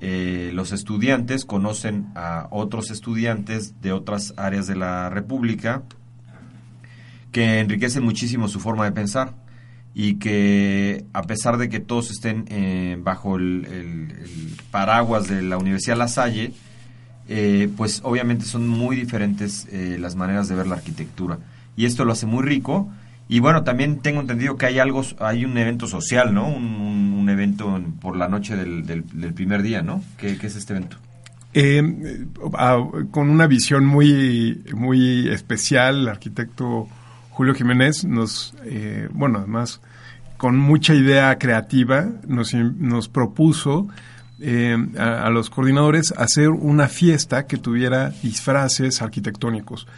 [0.00, 5.82] eh, los estudiantes conocen a otros estudiantes de otras áreas de la República
[7.32, 9.34] que enriquecen muchísimo su forma de pensar
[9.94, 15.96] y que a pesar de que todos estén eh, bajo el, paraguas de la Universidad
[15.96, 16.52] La Salle,
[17.28, 21.38] eh, pues obviamente son muy diferentes eh, las maneras de ver la arquitectura.
[21.76, 22.90] Y esto lo hace muy rico.
[23.28, 26.48] Y bueno, también tengo entendido que hay algo, hay un evento social, ¿no?
[26.48, 26.94] Un,
[27.26, 30.04] evento por la noche del, del, primer día, ¿no?
[30.18, 30.98] ¿Qué, es este evento?
[32.52, 36.86] Ah, con una visión muy, muy especial, el arquitecto
[37.34, 39.80] Julio Jiménez nos, eh, bueno, además
[40.36, 43.88] con mucha idea creativa, nos, nos propuso
[44.40, 49.88] eh, a, los coordinadores hacer una fiesta que tuviera disfraces arquitectónicos,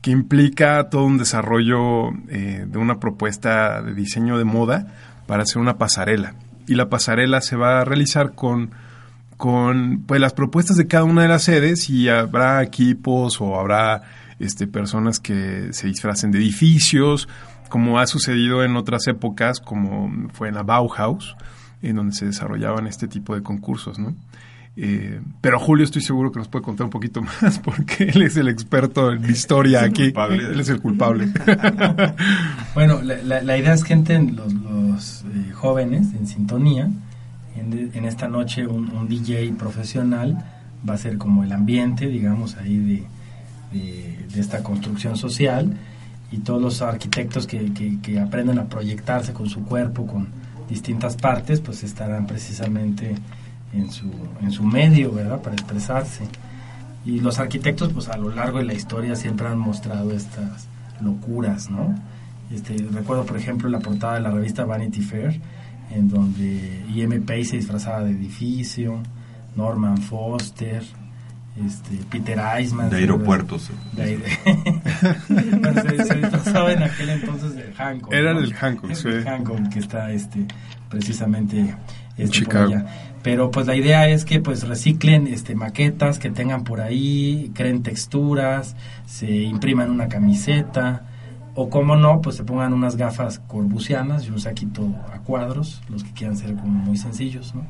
[0.00, 4.86] que implica todo un desarrollo eh, de una propuesta de diseño de moda
[5.26, 6.34] para hacer una pasarela.
[6.66, 8.70] Y la pasarela se va a realizar con,
[9.36, 14.02] con pues, las propuestas de cada una de las sedes y habrá equipos o habrá
[14.38, 17.28] este, personas que se disfracen de edificios,
[17.68, 21.36] como ha sucedido en otras épocas, como fue en la Bauhaus,
[21.82, 24.14] en donde se desarrollaban este tipo de concursos, ¿no?
[24.78, 28.36] Eh, pero Julio estoy seguro que nos puede contar un poquito más porque él es
[28.36, 30.12] el experto en historia aquí.
[30.30, 31.28] Él es el culpable.
[32.74, 36.90] bueno, la, idea es que entren los, eh, jóvenes en sintonía.
[37.56, 40.44] En, esta noche un, un, DJ profesional
[40.88, 43.06] va a ser como el ambiente, digamos, ahí de,
[43.76, 45.74] de, esta construcción social
[46.30, 47.72] y todos los arquitectos que,
[48.02, 50.28] que, aprenden a proyectarse con su cuerpo, con
[50.68, 53.14] distintas partes, pues estarán precisamente
[53.72, 54.10] en su,
[54.42, 55.40] en su medio, ¿verdad?
[55.40, 56.24] Para expresarse.
[57.06, 60.66] Y los arquitectos, pues a lo largo de la historia siempre han mostrado estas
[61.00, 61.94] locuras, ¿no?
[62.50, 65.40] Este, recuerdo, por ejemplo, la portada de la revista Vanity Fair,
[65.90, 67.20] en donde I.M.
[67.20, 69.00] Pei se disfrazaba de edificio,
[69.54, 70.82] Norman Foster,
[71.64, 72.90] este, Peter Eisman.
[72.90, 73.70] De aeropuertos.
[73.92, 74.18] De,
[75.28, 78.12] se, se, disfrazaba en aquel entonces de Hancock.
[78.12, 79.08] Era el Hancock, sí.
[79.24, 80.46] Hancock, que está este,
[80.88, 81.74] precisamente
[82.16, 82.74] este, Chicago.
[83.22, 87.82] Pero pues la idea es que pues reciclen este, maquetas que tengan por ahí, creen
[87.82, 91.04] texturas, se impriman una camiseta
[91.54, 96.04] o como no, pues se pongan unas gafas corbusianas y un saquito a cuadros, los
[96.04, 97.66] que quieran ser como muy sencillos, ¿no?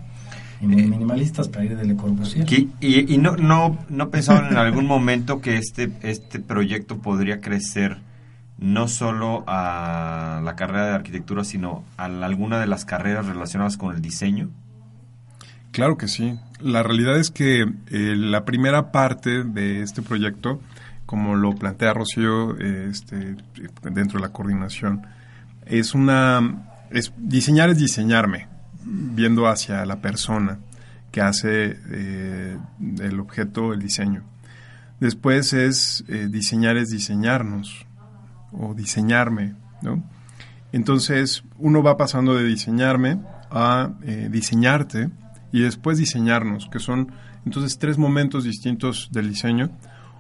[0.61, 2.47] Y muy minimalistas para ir de Le Corbusier.
[2.51, 7.99] ¿Y, y no, no, no pensaban en algún momento que este, este proyecto podría crecer
[8.59, 13.95] no solo a la carrera de arquitectura, sino a alguna de las carreras relacionadas con
[13.95, 14.49] el diseño?
[15.73, 16.39] Claro que sí.
[16.61, 17.69] La realidad es que eh,
[18.17, 20.61] la primera parte de este proyecto,
[21.05, 23.37] como lo plantea Rocío este,
[23.83, 25.03] dentro de la coordinación,
[25.67, 28.49] es una es, diseñar es diseñarme,
[28.87, 30.59] viendo hacia la persona
[31.11, 32.59] que hace eh,
[33.01, 34.23] el objeto, el diseño.
[35.01, 37.87] Después es eh, diseñar es diseñarnos
[38.53, 40.03] o diseñarme, ¿no?
[40.73, 43.19] Entonces uno va pasando de diseñarme
[43.51, 45.11] a eh, diseñarte
[45.53, 47.13] y después diseñarnos, que son
[47.45, 49.71] entonces tres momentos distintos del diseño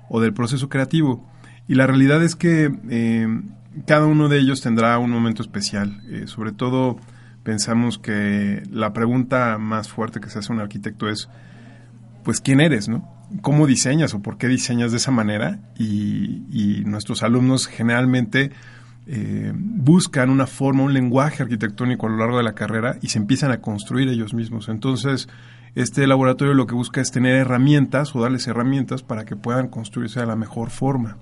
[0.08, 1.28] o del proceso creativo.
[1.68, 2.72] Y la realidad es que
[3.86, 6.96] cada uno de ellos tendrá un momento especial, sobre todo
[7.46, 11.28] pensamos que la pregunta más fuerte que se hace a un arquitecto es,
[12.24, 13.08] pues, ¿quién eres, no?
[13.40, 15.60] ¿Cómo diseñas o por qué diseñas de esa manera?
[15.78, 18.50] Y, nuestros alumnos generalmente
[19.06, 23.18] eh, buscan una forma, un lenguaje arquitectónico a lo largo de la carrera y se
[23.18, 24.68] empiezan a construir ellos mismos.
[24.68, 25.28] Entonces,
[25.76, 30.18] este laboratorio lo que busca es tener herramientas o darles herramientas para que puedan construirse
[30.18, 31.18] de la mejor forma.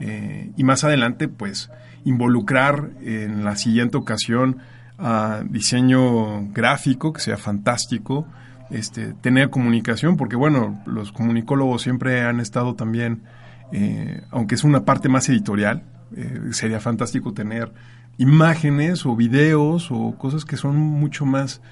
[0.00, 1.70] Eh, y más adelante, pues,
[2.04, 4.62] involucrar en la siguiente ocasión
[5.00, 8.26] a diseño gráfico, que sea fantástico,
[8.70, 13.22] este, tener comunicación, porque bueno, los comunicólogos siempre han estado también,
[13.72, 15.82] eh, aunque es una parte más editorial,
[16.16, 17.72] eh, sería fantástico tener
[18.18, 21.62] imágenes o videos o cosas que son mucho más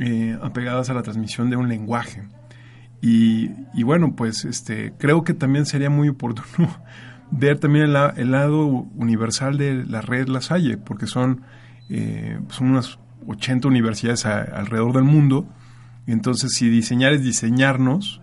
[0.00, 2.22] eh, apegadas a la transmisión de un lenguaje.
[3.04, 6.68] Y, bueno, pues este, creo que también sería muy oportuno
[7.32, 11.42] ver también el, el lado universal de la red La Salle, porque son
[11.94, 15.46] eh, son unas 80 universidades alrededor del mundo.
[16.06, 18.22] Entonces, si diseñar es diseñarnos,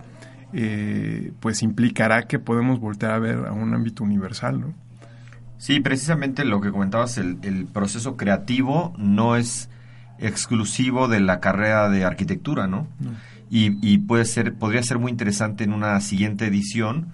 [0.54, 4.74] eh, pues implicará que podemos voltear a ver a un ámbito universal, ¿no?
[5.60, 9.70] Sí, precisamente lo que comentabas, el, proceso creativo no es
[10.18, 12.88] exclusivo de la carrera de arquitectura, ¿no?
[13.52, 17.10] Y, puede ser, podría ser muy interesante en una siguiente edición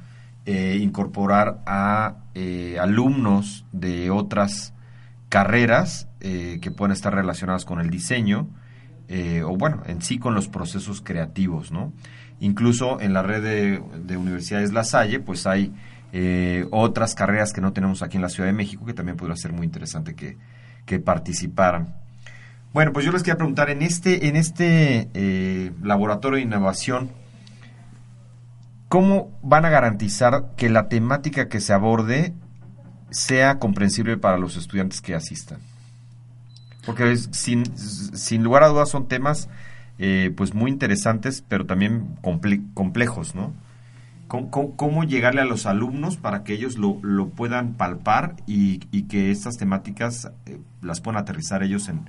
[0.46, 2.16] eh, incorporar a
[2.80, 4.75] alumnos de otras
[5.36, 8.48] carreras eh, que pueden estar relacionadas con el diseño
[9.10, 11.92] eh, o bueno, en sí con los procesos creativos, ¿no?
[12.40, 15.74] Incluso en la red de, universidades La Salle, pues hay
[16.14, 19.36] eh, otras carreras que no tenemos aquí en la Ciudad de México que también podría
[19.36, 20.38] ser muy interesante que,
[20.86, 21.98] que participaran.
[22.72, 27.10] Bueno, pues yo les quería preguntar, en este, en este laboratorio de innovación,
[28.88, 32.34] ¿cómo van a garantizar que la temática que se aborde
[33.16, 35.60] sea comprensible para los estudiantes que asistan.
[36.86, 39.48] Porque sin, sin lugar a dudas son temas
[40.00, 42.18] eh, pues muy interesantes, pero también
[42.74, 43.54] complejos, ¿no?
[44.28, 49.56] ¿Cómo, llegarle a los alumnos para que ellos lo, lo puedan palpar y, que estas
[49.56, 52.02] temáticas eh, las puedan aterrizar ellos en,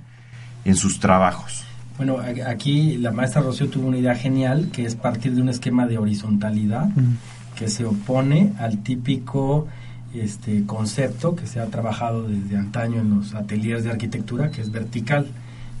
[0.65, 1.63] en sus trabajos?
[1.95, 5.87] Bueno, aquí la maestra Rocío tuvo una idea genial, que es partir de un esquema
[5.87, 6.89] de horizontalidad
[7.55, 9.67] que se opone al típico
[10.19, 14.71] este concepto que se ha trabajado desde antaño en los ateliers de arquitectura, que es
[14.71, 15.27] vertical.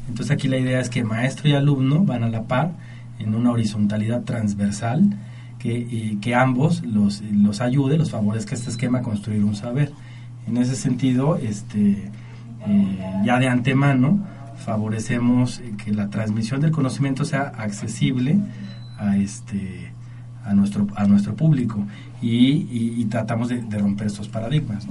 [0.07, 2.71] Entonces aquí la idea es que maestro y alumno van a la par
[3.19, 5.17] en una horizontalidad transversal
[5.59, 9.91] que, que ambos los, los ayude, los favorezca este esquema a construir un saber.
[10.47, 12.09] En ese sentido, este,
[12.67, 14.19] eh, ya de antemano
[14.57, 18.39] favorecemos que la transmisión del conocimiento sea accesible
[18.97, 19.91] a este
[20.47, 21.85] a nuestro, a nuestro público
[22.21, 24.87] y, tratamos de, romper estos paradigmas.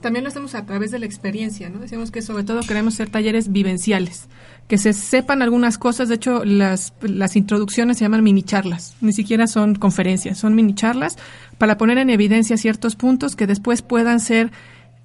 [0.00, 1.78] También lo hacemos a través de la experiencia, ¿no?
[1.78, 4.28] Decimos que sobre todo queremos hacer talleres vivenciales,
[4.66, 9.12] que se sepan algunas cosas, de hecho las, las introducciones se llaman mini charlas, ni
[9.12, 11.16] siquiera son conferencias, son mini charlas
[11.58, 14.50] para poner en evidencia ciertos puntos que después puedan ser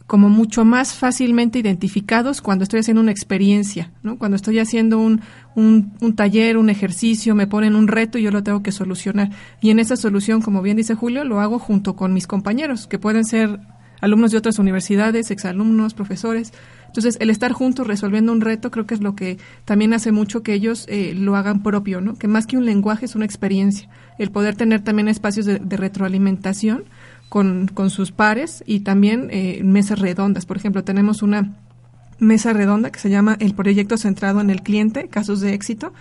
[0.08, 4.18] como mucho más fácilmente identificados cuando estoy haciendo una experiencia, ¿no?
[4.18, 5.22] Cuando estoy haciendo un,
[5.54, 9.32] un, taller, un ejercicio, me ponen un reto y yo lo tengo que solucionar.
[9.62, 12.98] Y en esa solución, como bien dice Julio, lo hago junto con mis compañeros, que
[12.98, 13.60] pueden ser
[14.00, 16.54] alumnos de otras universidades, exalumnos, profesores.
[16.86, 20.42] Entonces, el estar juntos resolviendo un reto creo que es lo que también hace mucho
[20.42, 22.16] que ellos eh, lo hagan propio, ¿no?
[22.16, 23.90] Que más que un lenguaje es una experiencia.
[24.18, 26.86] El poder tener también espacios de, de retroalimentación
[27.30, 30.46] con, con sus pares y también eh, mesas redondas.
[30.46, 31.56] Por ejemplo, tenemos una
[32.20, 35.94] mesa redonda que se llama el proyecto centrado en el cliente, casos de éxito,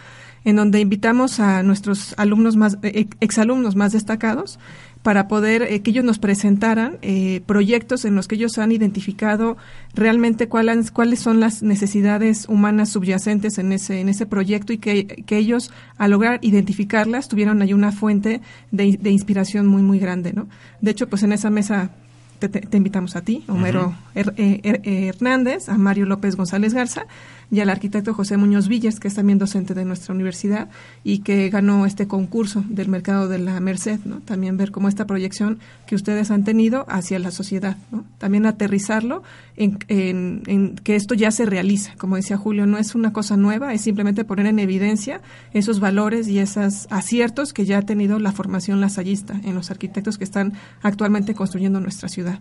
[0.44, 4.58] en donde invitamos a nuestros alumnos más, eh, exalumnos más destacados
[5.06, 9.56] para poder eh, que ellos nos presentaran eh, proyectos en los que ellos han identificado
[9.94, 15.06] realmente cuáles cuáles son las necesidades humanas subyacentes en ese en ese proyecto y que,
[15.06, 18.40] que ellos al lograr identificarlas tuvieron ahí una fuente
[18.72, 20.48] de, de inspiración muy muy grande no
[20.80, 21.92] de hecho pues en esa mesa
[22.40, 27.06] te, invitamos a ti, Homero eh, Hernández, a Mario López González Garza,
[27.50, 30.68] y al arquitecto José Muñoz Villas, que es también docente de nuestra universidad
[31.04, 34.20] y que ganó este concurso del mercado de la Merced, ¿no?
[34.20, 38.04] También ver cómo esta proyección que ustedes han tenido hacia la sociedad, ¿no?
[38.18, 39.22] También aterrizarlo
[39.56, 43.72] en, en que esto ya se realiza, como decía Julio, no es una cosa nueva,
[43.74, 45.20] es simplemente poner en evidencia
[45.52, 50.18] esos valores y esos aciertos que ya ha tenido la formación lasallista en los arquitectos
[50.18, 52.40] que están actualmente construyendo nuestra ciudad.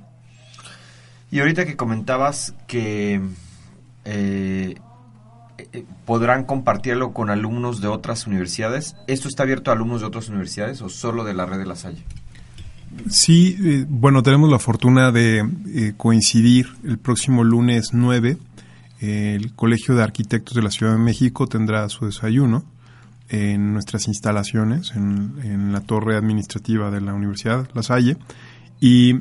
[1.31, 3.21] Y ahorita que comentabas que
[4.05, 4.75] eh,
[6.05, 10.81] podrán compartirlo con alumnos de otras universidades, ¿esto está abierto a alumnos de otras universidades
[10.81, 12.03] o solo de la red de la Salle?
[13.09, 18.37] Sí, eh, bueno, tenemos la fortuna de coincidir el próximo lunes 9.
[19.01, 22.63] el Colegio de Arquitectos de la Ciudad de México tendrá su desayuno
[23.29, 28.17] en nuestras instalaciones, en, en la torre administrativa de la Universidad La Salle.
[28.79, 29.15] Y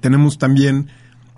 [0.00, 0.88] tenemos también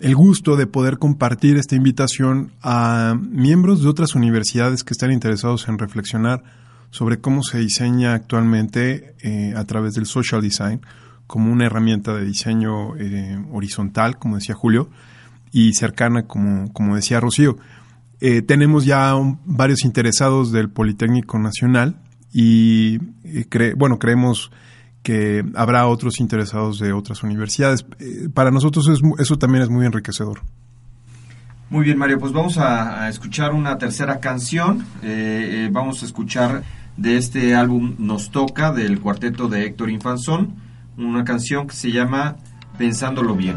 [0.00, 5.68] el gusto de poder compartir esta invitación a miembros de otras universidades que están interesados
[5.68, 6.42] en reflexionar
[6.90, 10.80] sobre cómo se diseña actualmente eh, a través del social design
[11.26, 14.90] como una herramienta de diseño eh, horizontal, como decía Julio,
[15.52, 17.56] y cercana, como, como decía Rocío.
[18.20, 22.00] Eh, tenemos ya varios interesados del Politécnico Nacional
[22.32, 22.98] y,
[23.76, 24.50] bueno, creemos
[25.02, 27.86] que habrá otros interesados de otras universidades.
[27.98, 28.86] Eh, para nosotros
[29.18, 30.40] eso también es muy enriquecedor.
[31.70, 34.84] Muy bien, Mario, pues vamos a, escuchar una tercera canción.
[35.02, 36.64] Eh, eh, vamos a escuchar
[36.96, 40.56] de este álbum Nos Toca, del cuarteto de Héctor Infanzón,
[40.98, 42.36] una canción que se llama
[42.76, 43.56] Pensándolo Bien.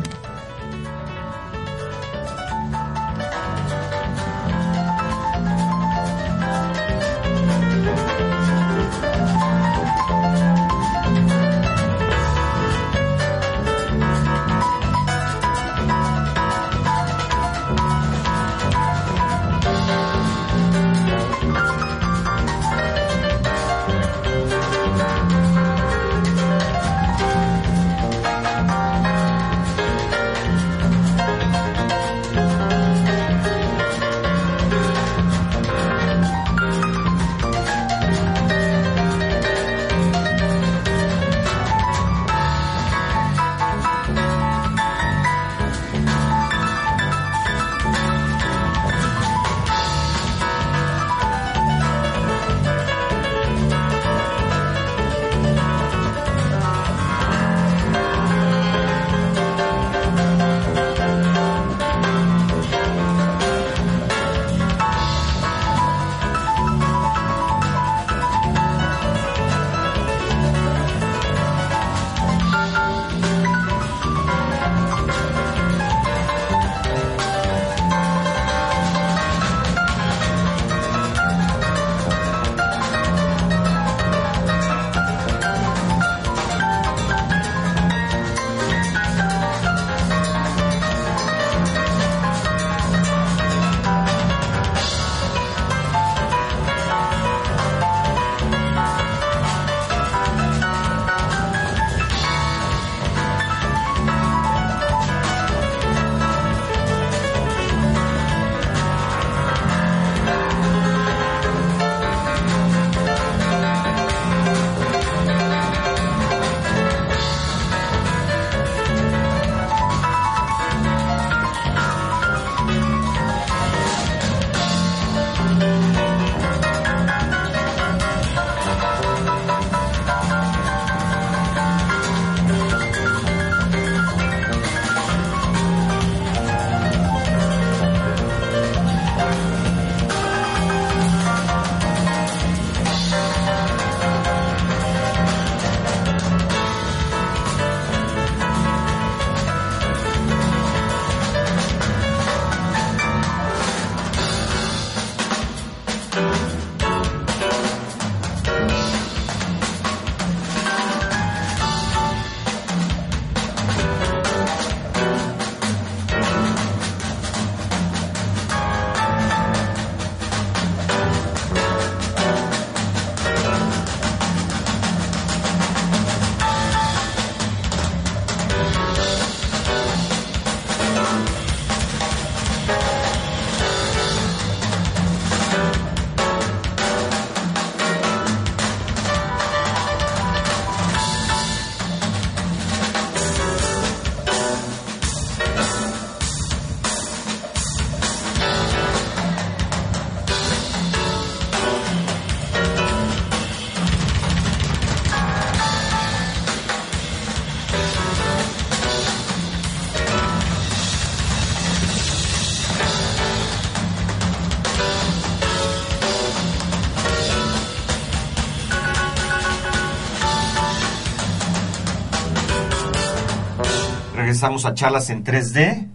[224.33, 225.89] Regresamos a charlas en 3D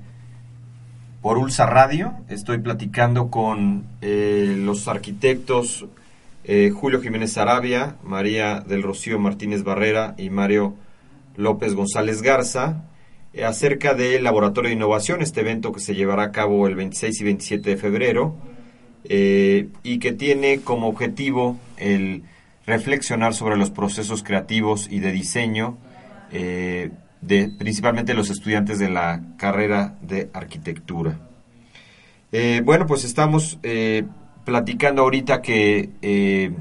[1.22, 2.14] por Ulsa Radio.
[2.28, 5.86] Estoy platicando con eh, los arquitectos
[6.44, 10.76] eh, Julio Jiménez Arabia, María del Rocío Martínez Barrera y Mario
[11.34, 12.84] López González Garza
[13.32, 17.20] eh, acerca del Laboratorio de Innovación, este evento que se llevará a cabo el 26
[17.20, 18.36] y 27 de febrero
[19.02, 22.22] y que tiene como objetivo el
[22.66, 25.76] reflexionar sobre los procesos creativos y de diseño
[27.20, 31.18] de principalmente los estudiantes de la carrera de arquitectura.
[32.30, 34.04] Eh, bueno, pues estamos eh,
[34.44, 36.52] platicando ahorita que eh,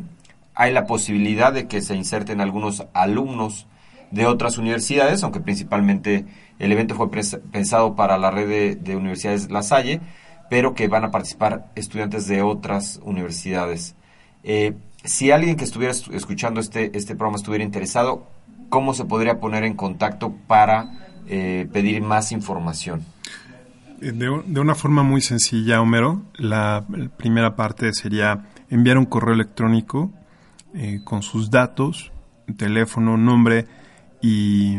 [0.55, 3.67] hay la posibilidad de que se inserten algunos alumnos
[4.11, 6.25] de otras universidades, aunque principalmente
[6.59, 9.99] el evento fue pensado para la red de, de, universidades La Salle,
[10.49, 13.95] pero que van a participar estudiantes de otras universidades.
[15.03, 18.25] si alguien que estuviera escuchando este, este programa estuviera interesado,
[18.69, 20.89] ¿cómo se podría poner en contacto para
[21.27, 23.05] eh, pedir más información?
[24.01, 26.85] Eh, de, una forma muy sencilla, Homero, la,
[27.17, 30.11] primera parte sería enviar un correo electrónico
[30.73, 32.11] eh, con sus datos,
[32.57, 33.67] teléfono, nombre
[34.21, 34.77] y,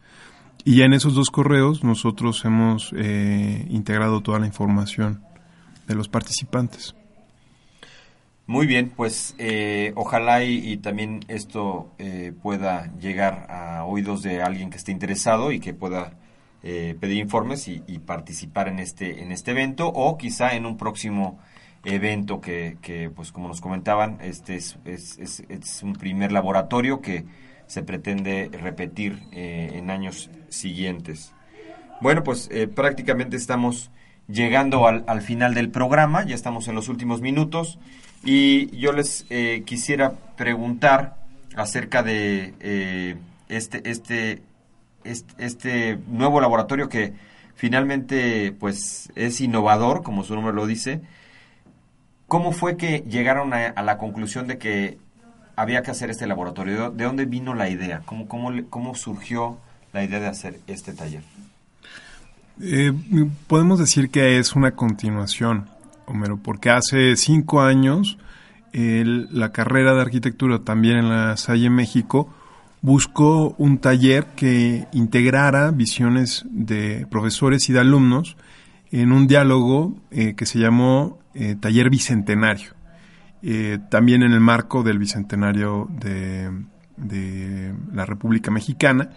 [0.64, 5.24] Y en esos dos correos nosotros hemos eh, integrado toda la información
[5.86, 6.94] de los participantes.
[8.46, 14.68] Muy bien, pues eh, ojalá y, también esto eh, pueda llegar a oídos de alguien
[14.70, 16.12] que esté interesado y que pueda
[16.60, 21.38] pedir informes y, y, participar en este en este evento o quizá en un próximo
[21.94, 27.24] evento que, que, pues como nos comentaban, este es, es, es, un primer laboratorio que
[27.66, 31.32] se pretende repetir eh, en años siguientes.
[32.00, 33.90] Bueno, pues eh, prácticamente estamos
[34.28, 37.78] llegando al, al, final del programa, ya estamos en los últimos minutos
[38.24, 41.16] y yo les eh, quisiera preguntar
[41.56, 43.16] acerca de
[43.48, 44.42] este, este,
[45.04, 47.14] este, este nuevo laboratorio que
[47.54, 51.00] finalmente pues es innovador, como su nombre lo dice,
[52.28, 54.98] ¿Cómo fue que llegaron a, la conclusión de que
[55.56, 56.90] había que hacer este laboratorio?
[56.90, 58.02] ¿De dónde vino la idea?
[58.04, 59.58] ¿Cómo, cómo, cómo surgió
[59.92, 61.22] la idea de hacer este taller?
[62.60, 62.92] Eh,
[63.46, 65.70] podemos decir que es una continuación,
[66.06, 68.18] Homero, porque hace cinco años
[68.72, 72.32] la carrera de arquitectura también en la Salle México
[72.82, 78.36] buscó un taller que integrara visiones de profesores y de alumnos
[78.90, 82.72] en un diálogo eh, que se llamó eh, Taller Bicentenario,
[83.42, 86.50] eh, también en el marco del Bicentenario de,
[87.92, 89.10] la República Mexicana.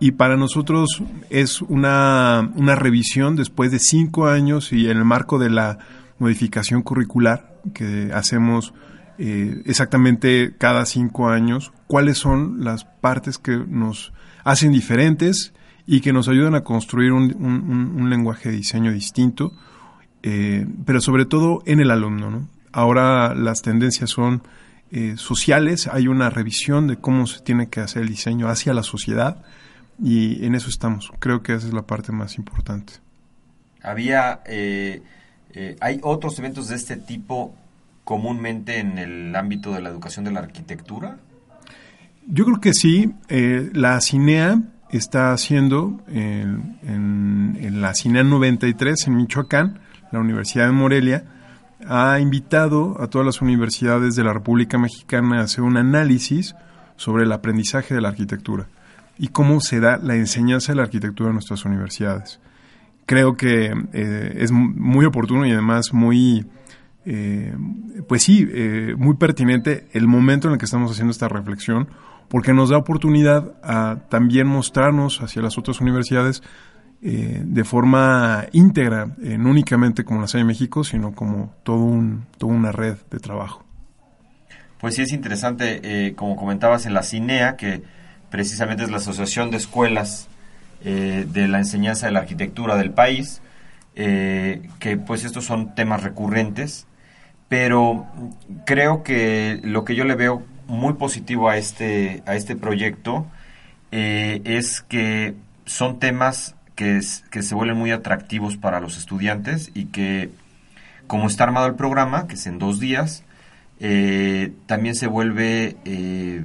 [0.00, 5.38] Y para nosotros es una, una revisión después de cinco años y en el marco
[5.38, 5.78] de la
[6.18, 8.72] modificación curricular que hacemos
[9.18, 14.12] exactamente cada cinco años, cuáles son las partes que nos
[14.44, 15.52] hacen diferentes
[15.90, 19.54] y que nos ayudan a construir un, lenguaje de diseño distinto,
[20.22, 22.46] eh, pero sobre todo en el alumno.
[22.72, 24.42] Ahora las tendencias son
[24.90, 28.82] eh, sociales, hay una revisión de cómo se tiene que hacer el diseño hacia la
[28.82, 29.42] sociedad
[29.98, 31.10] y en eso estamos.
[31.20, 32.92] Creo que esa es la parte más importante.
[33.82, 35.00] Había, eh,
[35.80, 37.54] hay otros eventos de este tipo
[38.04, 41.16] comúnmente en el ámbito de la educación de la arquitectura.
[42.26, 43.10] Yo creo que sí.
[43.72, 44.60] la CINEA
[44.90, 49.80] está haciendo en, en, la CINEA 93 en Michoacán,
[50.10, 51.24] la Universidad de Morelia,
[51.86, 56.54] ha invitado a todas las universidades de la República Mexicana a hacer un análisis
[56.96, 58.66] sobre el aprendizaje de la arquitectura
[59.18, 62.40] y cómo se da la enseñanza de la arquitectura en nuestras universidades.
[63.06, 66.46] Creo que eh, es muy oportuno y además muy,
[67.04, 67.54] eh,
[68.06, 71.88] pues sí, eh, muy pertinente el momento en el que estamos haciendo esta reflexión,
[72.28, 76.42] porque nos da oportunidad a también mostrarnos hacia las otras universidades
[77.00, 81.84] eh, de forma íntegra, eh, no únicamente como la Salle de México, sino como todo
[81.84, 83.64] un, toda una red de trabajo.
[84.80, 87.82] Pues sí, es interesante, eh, como comentabas en la CINEA, que
[88.30, 90.28] precisamente es la Asociación de Escuelas
[90.80, 93.42] de la Enseñanza de la Arquitectura del país,
[93.96, 96.86] que pues estos son temas recurrentes,
[97.48, 98.06] pero
[98.64, 103.26] creo que lo que yo le veo muy positivo a este, a este proyecto
[103.90, 107.00] eh, es que son temas que,
[107.30, 110.30] que se vuelven muy atractivos para los estudiantes y que,
[111.06, 113.24] como está armado el programa, que es en dos días,
[113.80, 116.44] eh, también se vuelve eh,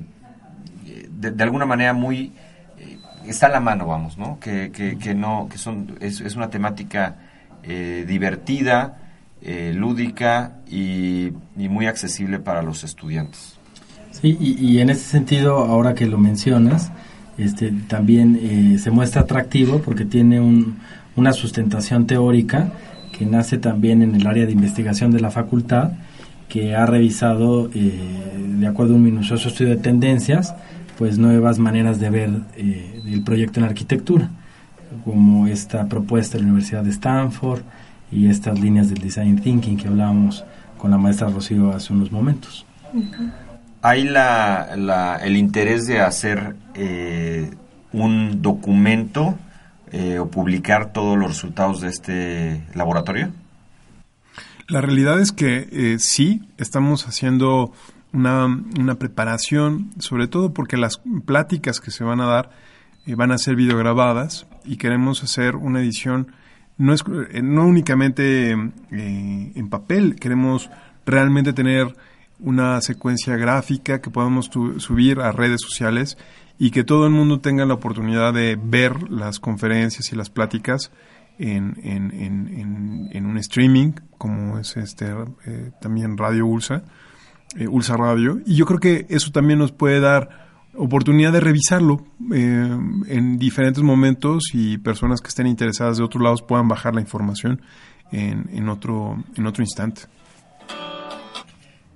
[1.10, 2.34] de, alguna manera muy
[3.28, 4.40] está a la mano, vamos, ¿no?
[4.40, 7.16] Que, que, no, que son, es, es una temática
[7.64, 8.98] divertida,
[9.42, 13.53] lúdica y muy accesible para los estudiantes.
[14.24, 16.92] Y, y en ese sentido, ahora que lo mencionas,
[17.38, 20.78] este, también eh, se muestra atractivo porque tiene un,
[21.16, 22.72] una sustentación teórica
[23.18, 25.92] que nace también en el área de investigación de la facultad,
[26.50, 28.00] que ha revisado, eh,
[28.60, 30.56] de acuerdo a un minucioso estudio de tendencias,
[30.98, 34.30] pues nuevas maneras de ver eh, el proyecto en arquitectura,
[35.04, 37.62] como esta propuesta de la Universidad de Stanford
[38.12, 40.44] y estas líneas del design thinking que hablábamos
[40.78, 42.66] con la maestra Rocío hace unos momentos.
[43.86, 47.52] Hay la, la, el interés de hacer eh,
[47.92, 49.38] un documento
[49.92, 53.32] eh, o publicar todos los resultados de este laboratorio.
[54.70, 57.74] La realidad es que eh, sí, estamos haciendo
[58.14, 62.52] una, una, preparación, sobre todo porque las pláticas que se van a dar
[63.06, 66.32] eh, van a ser videograbadas y queremos hacer una edición
[66.78, 67.04] no, es,
[67.44, 70.72] no únicamente en papel, queremos
[71.06, 71.94] realmente tener
[72.44, 76.18] una secuencia gráfica que podamos subir a redes sociales
[76.60, 80.92] y que todo el mundo tenga la oportunidad de ver las conferencias y las pláticas
[81.40, 85.08] en, en, en, en un streaming, como es este
[85.46, 86.84] eh, también Radio Ulsa,
[87.56, 88.40] eh, Ulsa Radio.
[88.46, 90.44] Y yo creo que eso también nos puede dar
[90.76, 92.78] oportunidad de revisarlo eh,
[93.08, 97.62] en diferentes momentos y personas que estén interesadas de otros lados puedan bajar la información
[98.12, 100.04] en, en otro, en otro instante.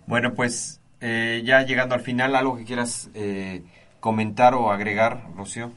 [0.07, 3.61] Bueno, pues eh, ya llegando al final, algo que quieras eh,
[3.99, 5.71] comentar o agregar, Rocío.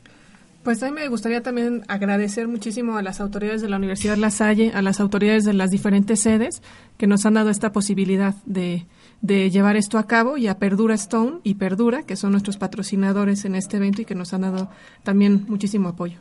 [0.62, 4.31] Pues a mí me gustaría también agradecer muchísimo a las autoridades de la Universidad La
[4.31, 6.62] Salle, a las autoridades de las diferentes sedes
[6.99, 8.87] que nos han dado esta posibilidad de,
[9.22, 13.47] de llevar esto a cabo y a Perdura Stone y Perdura, que son nuestros patrocinadores
[13.47, 14.70] en este evento y que nos han dado
[15.03, 16.18] también muchísimo apoyo.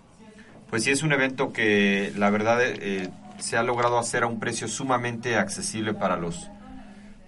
[0.69, 4.39] Pues sí, es un evento que la verdad eh, se ha logrado hacer a un
[4.39, 6.49] precio sumamente accesible para los,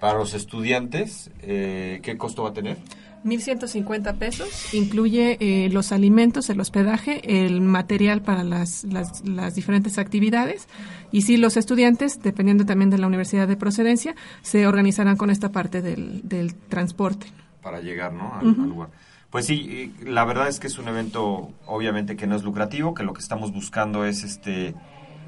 [0.02, 1.32] para los estudiantes.
[1.44, 2.78] Eh, ¿Qué costo va a tener?
[3.24, 10.00] 1.150 pesos, incluye eh, los alimentos, el hospedaje, el material para las, las, las, diferentes
[10.00, 10.68] actividades
[11.12, 15.52] y si los estudiantes, dependiendo también de la universidad de procedencia, se organizarán con esta
[15.52, 17.28] parte del, del transporte.
[17.62, 18.34] Para llegar, ¿no?
[18.34, 18.64] Al, uh -huh.
[18.64, 18.90] al lugar.
[19.30, 23.04] Pues sí, la verdad es que es un evento obviamente que no es lucrativo, que
[23.04, 24.74] lo que estamos buscando es este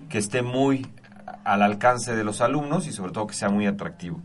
[0.10, 0.88] que esté muy
[1.44, 4.20] al alcance de los alumnos y sobre todo que sea muy atractivo.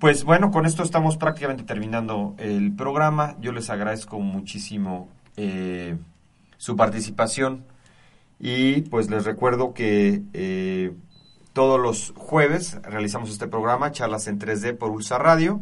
[0.00, 3.36] Pues bueno, con esto estamos prácticamente terminando el programa.
[3.38, 5.98] Yo les agradezco muchísimo eh,
[6.56, 7.66] su participación
[8.38, 10.94] y pues les recuerdo que eh,
[11.52, 15.60] todos los jueves realizamos este programa, charlas en 3D por Ulsa Radio.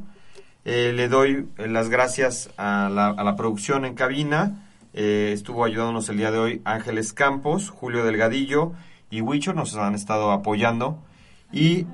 [0.65, 4.69] Eh, le doy las gracias a la, a la producción en cabina.
[4.93, 8.71] estuvo ayudándonos el día de hoy Ángeles Campos, Julio Delgadillo
[9.11, 11.03] y Huicho nos han estado apoyando.
[11.51, 11.87] Y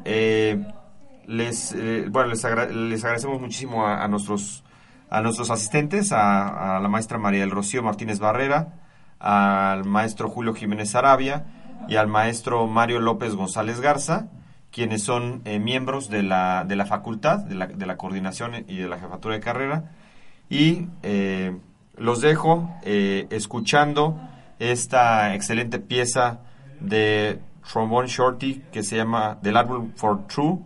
[1.27, 4.65] les, eh, bueno, les, les, agradecemos muchísimo a, nuestros,
[5.11, 8.75] a nuestros asistentes, a, la maestra María del Rocío Martínez Barrera,
[9.19, 11.47] al maestro Julio Jiménez Arabia
[11.89, 14.29] y al maestro Mario López González Garza,
[14.71, 18.79] quienes son eh, miembros de la, de la facultad, de la, de la, coordinación y
[18.79, 19.93] de la jefatura de carrera.
[20.51, 21.57] Y eh,
[21.97, 24.19] los dejo eh, escuchando
[24.59, 26.41] esta excelente pieza
[26.81, 30.59] de Trombone Shorty que se llama Del Álbum for True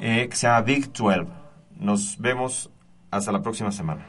[0.00, 1.26] eh, que se llama Big 12.
[1.76, 2.70] Nos vemos
[3.10, 4.06] hasta la próxima semana.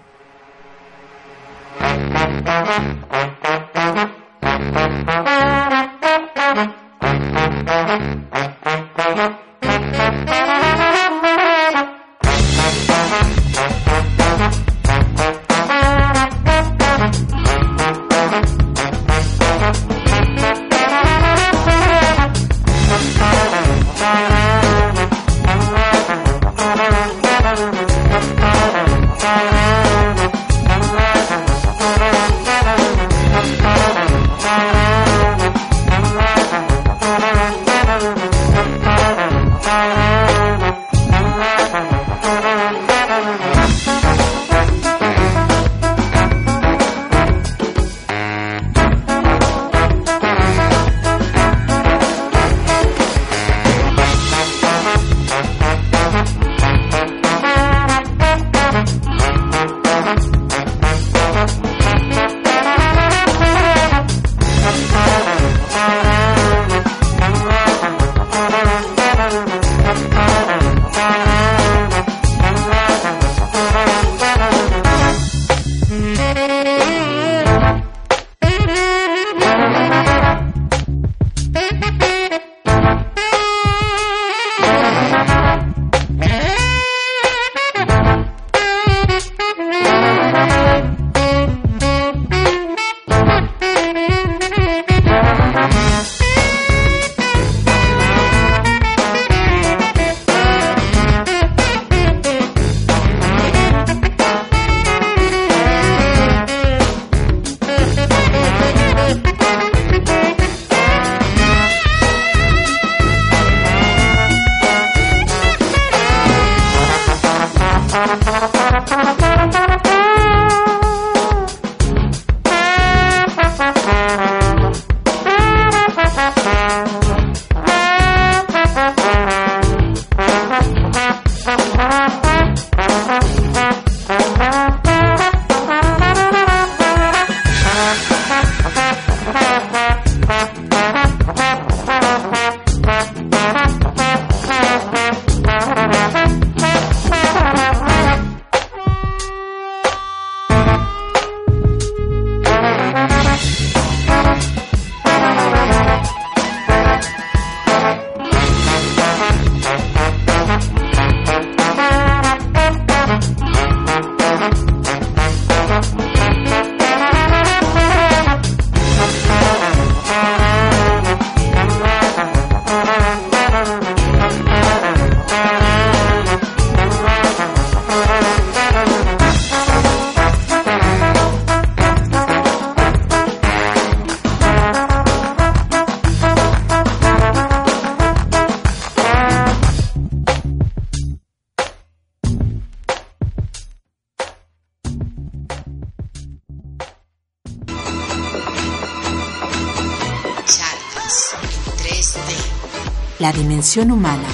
[203.62, 204.28] Dimensión humana,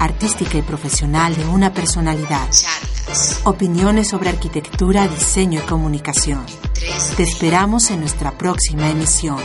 [0.00, 2.50] artística y profesional de una personalidad.
[2.50, 6.44] Charlas Opiniones sobre arquitectura, diseño y comunicación.
[6.74, 7.16] 3D.
[7.16, 9.38] Te esperamos en nuestra próxima emisión.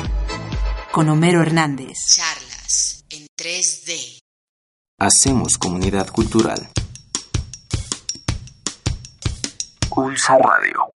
[0.92, 2.00] Con Homero Hernández.
[2.16, 4.18] Charlas en 3D.
[5.00, 6.68] Hacemos comunidad cultural.
[9.88, 10.97] Pulsa Radio.